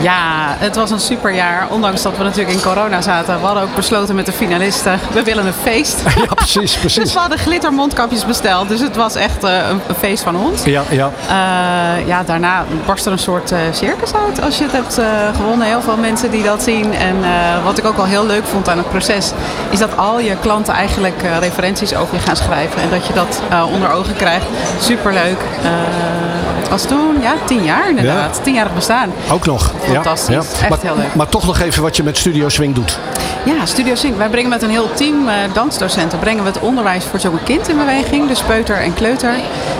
[0.00, 1.66] Ja, het was een superjaar.
[1.70, 3.40] Ondanks dat we natuurlijk in corona zaten.
[3.40, 6.02] We hadden ook besloten met de finalisten, we willen een feest.
[6.16, 7.02] Ja, precies, precies.
[7.02, 8.68] Dus we hadden glittermondkapjes besteld.
[8.68, 10.64] Dus het was echt eh, een, een feest van ons.
[10.64, 11.10] Ja, ja.
[11.28, 15.00] Eh, ja, daarna barst er een soort eh, circus uit als je het hebt
[15.36, 15.66] gewonnen.
[15.66, 16.94] Heel veel mensen die dat zien.
[16.94, 17.16] En
[17.64, 19.32] wat ik ook wel heel leuk vond aan het proces,
[19.70, 22.82] is dat al je klanten eigenlijk referenties over je gaan schrijven.
[22.82, 23.40] En dat je dat
[23.72, 24.46] onder ogen krijgt.
[24.80, 25.38] Superleuk.
[26.68, 28.40] Het was toen, ja, tien jaar inderdaad.
[28.42, 29.12] Tienjarig bestaan.
[29.32, 29.72] Ook nog.
[29.80, 30.34] Fantastisch.
[30.34, 30.60] Ja, ja.
[30.60, 31.14] Echt maar, heel leuk.
[31.14, 32.98] Maar toch nog even wat je met Studio Swing doet.
[33.44, 34.16] Ja, Studio Sync.
[34.16, 37.68] Wij brengen met een heel team eh, dansdocenten brengen we het onderwijs voor jonge kind
[37.68, 39.34] in beweging, dus peuter en kleuter.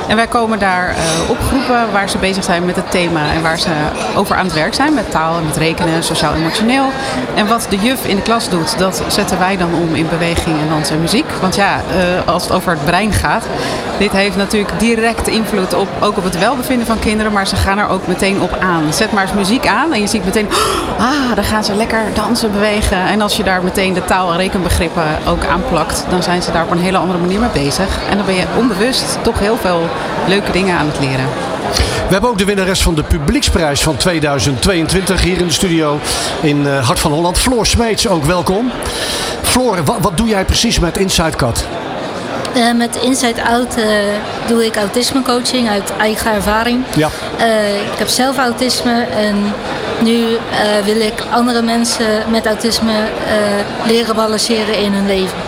[0.09, 3.43] En wij komen daar eh, op groepen waar ze bezig zijn met het thema en
[3.43, 3.69] waar ze
[4.17, 6.87] over aan het werk zijn met taal en met rekenen, sociaal-emotioneel.
[7.35, 10.61] En wat de juf in de klas doet, dat zetten wij dan om in beweging
[10.61, 11.27] en dans en muziek.
[11.41, 13.45] Want ja, eh, als het over het brein gaat,
[13.99, 17.79] dit heeft natuurlijk direct invloed op, ook op het welbevinden van kinderen, maar ze gaan
[17.79, 18.93] er ook meteen op aan.
[18.93, 20.49] Zet maar eens muziek aan en je ziet meteen,
[20.99, 23.07] ah, dan gaan ze lekker dansen, bewegen.
[23.07, 26.65] En als je daar meteen de taal- en rekenbegrippen ook aanplakt, dan zijn ze daar
[26.65, 27.99] op een hele andere manier mee bezig.
[28.11, 29.89] En dan ben je onbewust toch heel veel
[30.27, 31.25] leuke dingen aan het leren.
[32.07, 35.99] We hebben ook de winnares van de Publieksprijs van 2022 hier in de studio
[36.41, 37.39] in eh, Hart van Holland.
[37.39, 38.71] Floor Smeets, ook welkom.
[39.43, 41.67] Floor, wat, wat doe jij precies met Inside Cut?
[42.55, 43.85] Eh, met Inside Out eh,
[44.47, 46.85] doe ik autismecoaching uit eigen ervaring.
[46.97, 47.09] Ja.
[47.39, 49.53] Eh, ik heb zelf autisme en
[50.03, 55.39] nu eh, wil ik andere mensen met autisme eh, leren balanceren in hun leven.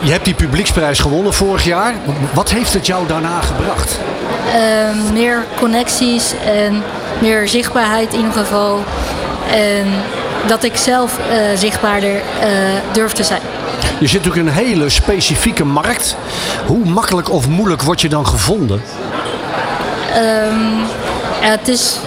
[0.00, 1.94] Je hebt die Publieksprijs gewonnen vorig jaar.
[2.34, 3.98] Wat heeft het jou daarna gebracht?
[4.52, 6.82] Eh, meer connecties en
[7.18, 8.84] meer zichtbaarheid in ieder geval.
[9.50, 9.86] En
[10.46, 12.22] dat ik zelf eh, zichtbaarder
[12.92, 13.40] durf te zijn.
[13.98, 16.16] Je zit natuurlijk in een hele specifieke markt.
[16.66, 18.82] Hoe makkelijk of moeilijk word je dan gevonden?
[20.14, 20.78] Ehm,
[21.40, 21.98] ja, het is,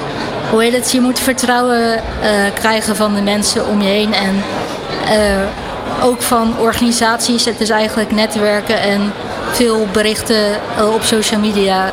[0.50, 2.02] hoe heet het, je moet vertrouwen eh,
[2.54, 4.44] krijgen van de mensen om je heen en
[5.10, 7.46] eh, ook van organisaties.
[7.46, 9.14] Het is eigenlijk netwerken en
[9.52, 10.46] veel berichten
[10.78, 11.92] eh, op social media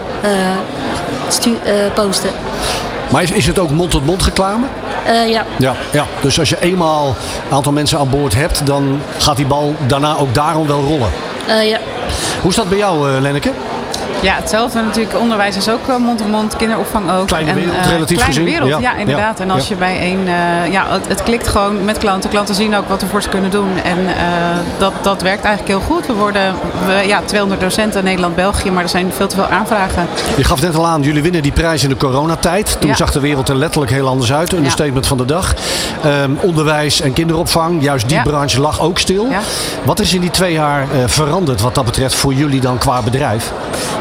[1.94, 2.30] posten.
[3.10, 4.66] Maar is, is het ook mond-tot-mond reclame?
[5.04, 5.44] Eh, ja.
[5.58, 6.06] Ja, ja.
[6.20, 7.06] Dus als je eenmaal
[7.48, 11.10] een aantal mensen aan boord hebt, dan gaat die bal daarna ook daarom wel rollen.
[11.46, 11.78] Ja.
[12.40, 13.50] Hoe is dat bij jou, Lenneke?
[14.24, 15.18] Ja, hetzelfde natuurlijk.
[15.18, 17.26] Onderwijs is ook eh, mond-op-mond, kinderopvang ook.
[17.26, 18.44] Kleine wereld, eh, relatief kleine gezien.
[18.44, 19.40] wereld, ja, Ja, inderdaad.
[19.40, 22.30] En als je bij een, eh, ja, het, het klikt gewoon met klanten.
[22.30, 23.68] Klanten zien ook wat we voor ze kunnen doen.
[23.84, 23.98] En
[24.78, 26.06] dat, dat werkt eigenlijk heel goed.
[26.06, 26.54] We worden,
[26.86, 30.06] we, ja, 200 docenten in Nederland-België, maar er zijn veel te veel aanvragen.
[30.36, 32.76] Je gaf net al aan, jullie winnen die prijs in de coronatijd.
[32.80, 32.96] Toen Ja.
[32.96, 34.52] zag de wereld er letterlijk heel anders uit.
[34.52, 34.70] Een Ja.
[34.70, 35.54] statement van de dag.
[36.02, 38.22] Ehm, onderwijs en kinderopvang, juist die Ja.
[38.22, 39.28] branche lag ook stil.
[39.82, 43.52] Wat is in die twee jaar veranderd wat dat betreft voor jullie dan qua bedrijf?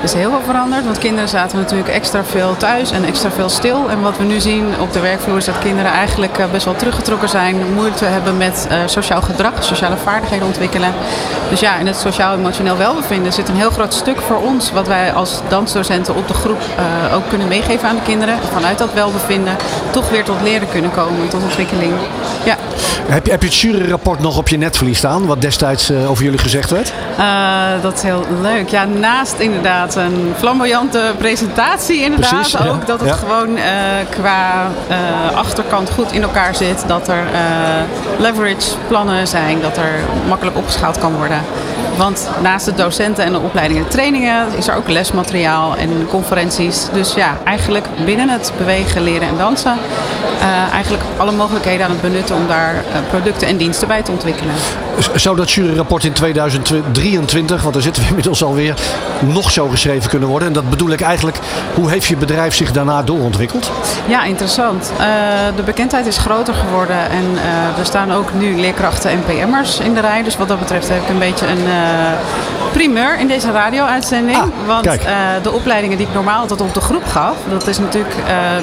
[0.01, 3.49] Er is heel veel veranderd, want kinderen zaten natuurlijk extra veel thuis en extra veel
[3.49, 3.89] stil.
[3.89, 6.75] En wat we nu zien op de werkvloer is dat kinderen eigenlijk eh, best wel
[6.75, 10.93] teruggetrokken zijn, moeite hebben met eh, sociaal gedrag, sociale vaardigheden ontwikkelen.
[11.49, 15.13] Dus ja, in het sociaal-emotioneel welbevinden zit een heel groot stuk voor ons, wat wij
[15.13, 18.37] als dansdocenten op de groep eh, ook kunnen meegeven aan de kinderen.
[18.51, 19.55] Vanuit dat welbevinden
[19.91, 21.93] toch weer tot leren kunnen komen, tot ontwikkeling.
[22.43, 22.57] Ja.
[23.07, 26.39] Heb je, heb je het juryrapport nog op je netvlies staan, wat destijds over jullie
[26.39, 26.93] gezegd werd?
[27.81, 28.69] Dat is heel leuk.
[28.69, 32.29] Ja, naast inderdaad een flamboyante presentatie inderdaad.
[32.29, 32.67] Precies, ja.
[32.67, 33.15] ook dat het Ja.
[33.15, 33.63] gewoon eh,
[34.09, 36.83] qua eh, achterkant goed in elkaar zit.
[36.87, 39.61] Dat er eh, leverage plannen zijn.
[39.61, 41.41] Dat er makkelijk opgeschaald kan worden.
[41.97, 46.87] Want naast de docenten en de opleidingen en trainingen is er ook lesmateriaal en conferenties.
[46.93, 49.77] Dus ja, eigenlijk binnen het bewegen, leren en dansen
[50.43, 54.11] uh, eigenlijk alle mogelijkheden aan het benutten om daar uh, producten en diensten bij te
[54.11, 54.53] ontwikkelen.
[55.15, 58.75] Zou dat juryrapport in 2023, want daar zitten we inmiddels alweer,
[59.19, 60.47] nog zo geschreven kunnen worden?
[60.47, 61.37] En dat bedoel ik eigenlijk,
[61.73, 63.71] hoe heeft je bedrijf zich daarna doorontwikkeld?
[64.07, 64.91] Ja, interessant.
[64.99, 65.05] Uh,
[65.55, 67.25] de bekendheid is groter geworden en
[67.79, 70.23] er staan ook nu leerkrachten en PM'ers in de rij.
[70.23, 71.67] Dus wat dat betreft heb ik een beetje een
[72.71, 74.37] primeur in deze radio-uitzending.
[74.37, 74.83] Ah, want
[75.43, 78.15] de opleidingen die ik normaal altijd op de groep gaf, dat is natuurlijk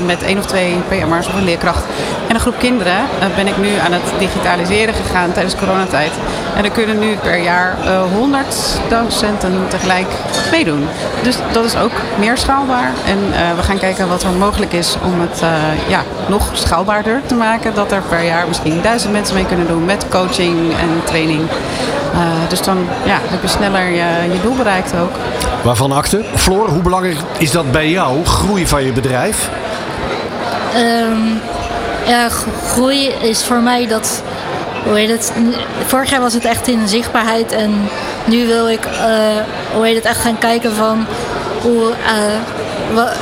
[0.06, 1.84] met één of twee PM'ers of een leerkracht
[2.28, 2.96] en een groep kinderen,
[3.36, 6.10] ben ik nu aan het digitaliseren gegaan tijdens coronatijd.
[6.56, 8.46] En er kunnen nu per jaar uh, 100
[8.88, 10.06] docenten tegelijk
[10.50, 10.86] meedoen.
[11.22, 12.92] Dus dat is ook meer schaalbaar.
[13.06, 13.18] En
[13.56, 15.42] we gaan kijken wat er mogelijk is om het
[15.88, 17.74] ja, nog schaalbaarder te maken.
[17.74, 21.40] Dat er per jaar misschien duizend mensen mee kunnen doen met coaching en training.
[22.48, 25.12] Dus dan ja, heb je sneller je, je doel bereikt ook.
[25.62, 26.24] Waarvan akte?
[26.34, 29.50] Floor, hoe belangrijk is dat bij jou, groei van je bedrijf?
[30.76, 31.40] Um,
[32.06, 32.28] ja,
[32.66, 34.22] groei is voor mij dat.
[34.84, 35.32] Hoe heet het?
[35.86, 37.88] Vorig jaar was het echt in zichtbaarheid en
[38.24, 38.92] nu wil ik, uh,
[39.74, 41.06] hoe heet het, echt gaan kijken van
[41.62, 43.16] hoe, uh, wat,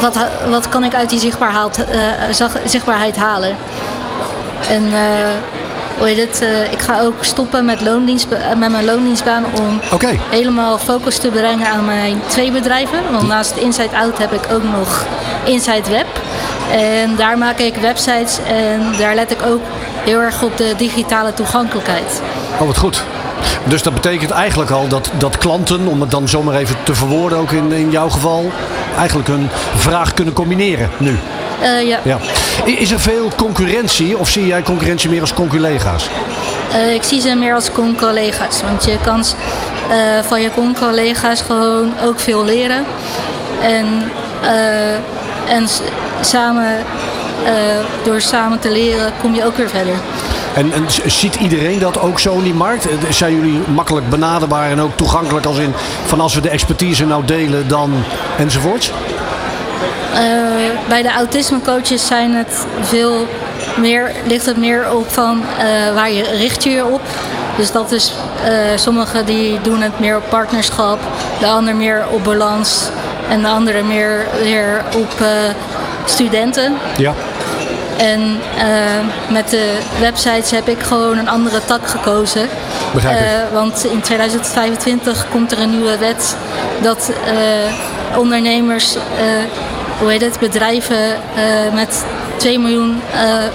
[0.00, 0.16] wat,
[0.50, 3.56] wat kan ik uit die zichtbaarheid, uh, zichtbaarheid halen.
[4.68, 4.84] En
[5.98, 8.26] hoe het, ik ga ook stoppen met, loondienst,
[8.58, 10.20] met mijn loondienstbaan om okay.
[10.30, 12.98] helemaal focus te brengen aan mijn twee bedrijven.
[13.12, 15.04] Want naast Inside Out heb ik ook nog
[15.44, 16.06] Inside Web.
[16.70, 19.60] En daar maak ik websites en daar let ik ook
[20.04, 22.22] heel erg op de digitale toegankelijkheid.
[22.60, 23.04] Oh, wat goed.
[23.64, 27.38] Dus dat betekent eigenlijk al dat, dat klanten, om het dan zomaar even te verwoorden,
[27.38, 28.50] ook in, in jouw geval,
[28.96, 31.18] eigenlijk hun vraag kunnen combineren nu.
[31.62, 31.98] Uh, ja.
[32.04, 32.18] ja.
[32.64, 36.08] Is er veel concurrentie of zie jij concurrentie meer als conculega's?
[36.72, 38.62] Uh, ik zie ze meer als con-collega's.
[38.62, 42.84] Want je kan uh, van je con-collega's gewoon ook veel leren.
[43.62, 43.86] En,
[45.48, 45.66] en
[46.20, 46.84] samen,
[48.04, 49.94] door samen te leren kom je ook weer verder.
[50.54, 52.86] En, en, ziet iedereen dat ook zo in die markt?
[53.10, 55.72] Zijn jullie makkelijk benaderbaar en ook toegankelijk als in
[56.06, 57.92] van als we de expertise nou delen dan
[58.38, 58.92] enzovoorts?
[60.12, 60.18] Uh,
[60.88, 63.26] bij de autismecoaches zijn het veel
[63.76, 67.00] meer, ligt het meer op van uh, waar je richt je je op.
[67.56, 68.12] Dus dat is,
[68.44, 70.98] uh, sommigen die doen het meer op partnerschap,
[71.40, 72.88] de ander meer op balans
[73.28, 75.14] en de andere meer weer op
[76.04, 76.76] studenten.
[76.96, 77.14] Ja.
[77.98, 82.48] En uh, met de websites heb ik gewoon een andere tak gekozen.
[82.94, 83.24] Begrijp ik.
[83.24, 86.36] Uh, want in 2025 komt er een nieuwe wet
[86.82, 88.96] dat uh, ondernemers,
[89.98, 90.96] hoe heet het, bedrijven
[91.74, 92.04] met
[92.36, 93.00] 2 miljoen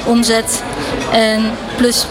[0.06, 0.64] omzet
[1.12, 2.06] en plus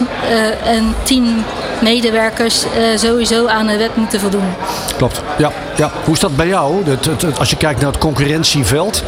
[0.63, 1.43] en 10
[1.81, 2.65] medewerkers
[2.95, 4.53] sowieso aan de wet moeten voldoen.
[4.97, 5.51] Klopt, ja.
[5.75, 5.91] ja.
[6.03, 6.89] Hoe is dat bij jou?
[6.89, 9.03] Het, het, het, als je kijkt naar het concurrentieveld,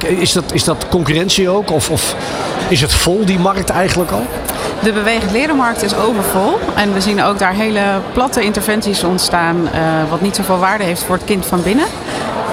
[0.00, 1.70] is dat, is dat concurrentie ook?
[1.70, 2.16] Of, of
[2.68, 4.26] is het vol, die markt eigenlijk al?
[4.82, 6.58] De bewegend lerenmarkt is overvol.
[6.74, 7.80] En we zien ook daar hele
[8.12, 9.70] platte interventies ontstaan, uh,
[10.10, 11.86] wat niet zoveel waarde heeft voor het kind van binnen.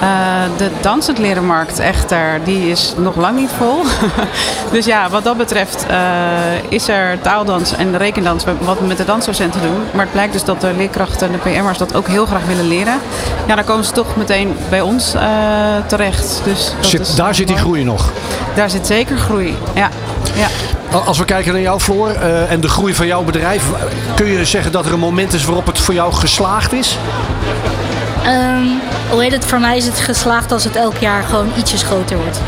[0.02, 0.08] Uh,
[0.56, 3.82] de dansend lerenmarkt echter, die is nog lang niet vol.
[4.72, 5.96] dus ja, wat dat betreft uh,
[6.68, 9.80] is er taaldans en rekendans wat we met de dansdocenten doen.
[9.92, 12.68] Maar het blijkt dus dat de leerkrachten en de PM'ers dat ook heel graag willen
[12.68, 12.94] leren.
[13.46, 15.22] Ja, dan komen ze toch meteen bij ons uh,
[15.86, 16.40] terecht.
[16.44, 18.10] Dus dat zit, is daar zit die groei nog?
[18.54, 19.88] Daar zit zeker groei, ja.
[20.34, 20.46] ja.
[21.06, 23.64] Als we kijken naar jouw Floor uh, en de groei van jouw bedrijf,
[24.14, 26.98] kun je zeggen dat er een moment is waarop het voor jou geslaagd is?
[28.26, 28.80] Um,
[29.12, 29.44] hoe heet het?
[29.44, 32.40] Voor mij is het geslaagd als het elk jaar gewoon ietsjes groter wordt.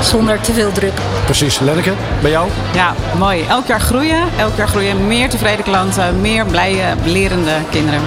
[0.00, 0.92] Zonder te veel druk.
[1.24, 1.58] Precies.
[1.58, 1.92] Lenneke,
[2.22, 2.48] bij jou?
[2.74, 3.44] Ja, mooi.
[3.48, 4.22] Elk jaar groeien.
[4.38, 5.06] Elk jaar groeien.
[5.06, 6.20] Meer tevreden klanten.
[6.20, 8.00] Meer blije, lerende kinderen.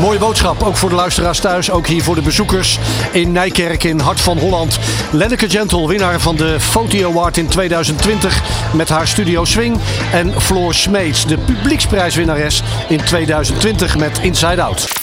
[0.00, 1.70] Mooie boodschap, ook voor de luisteraars thuis.
[1.70, 2.78] Ook hier voor de bezoekers
[3.12, 4.78] in Nijkerk in Hart van Holland.
[5.10, 8.42] Lenneke Gentle, winnaar van de Foto Award in 2020
[8.72, 9.78] met haar Studio Swing.
[10.12, 14.99] En Floor Smeets, de publieksprijswinnares in 2020 met Inside Out.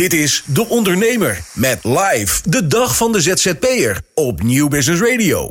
[0.00, 5.50] Dit is De Ondernemer met live de dag van de ZZP'er op Nieuw Business Radio.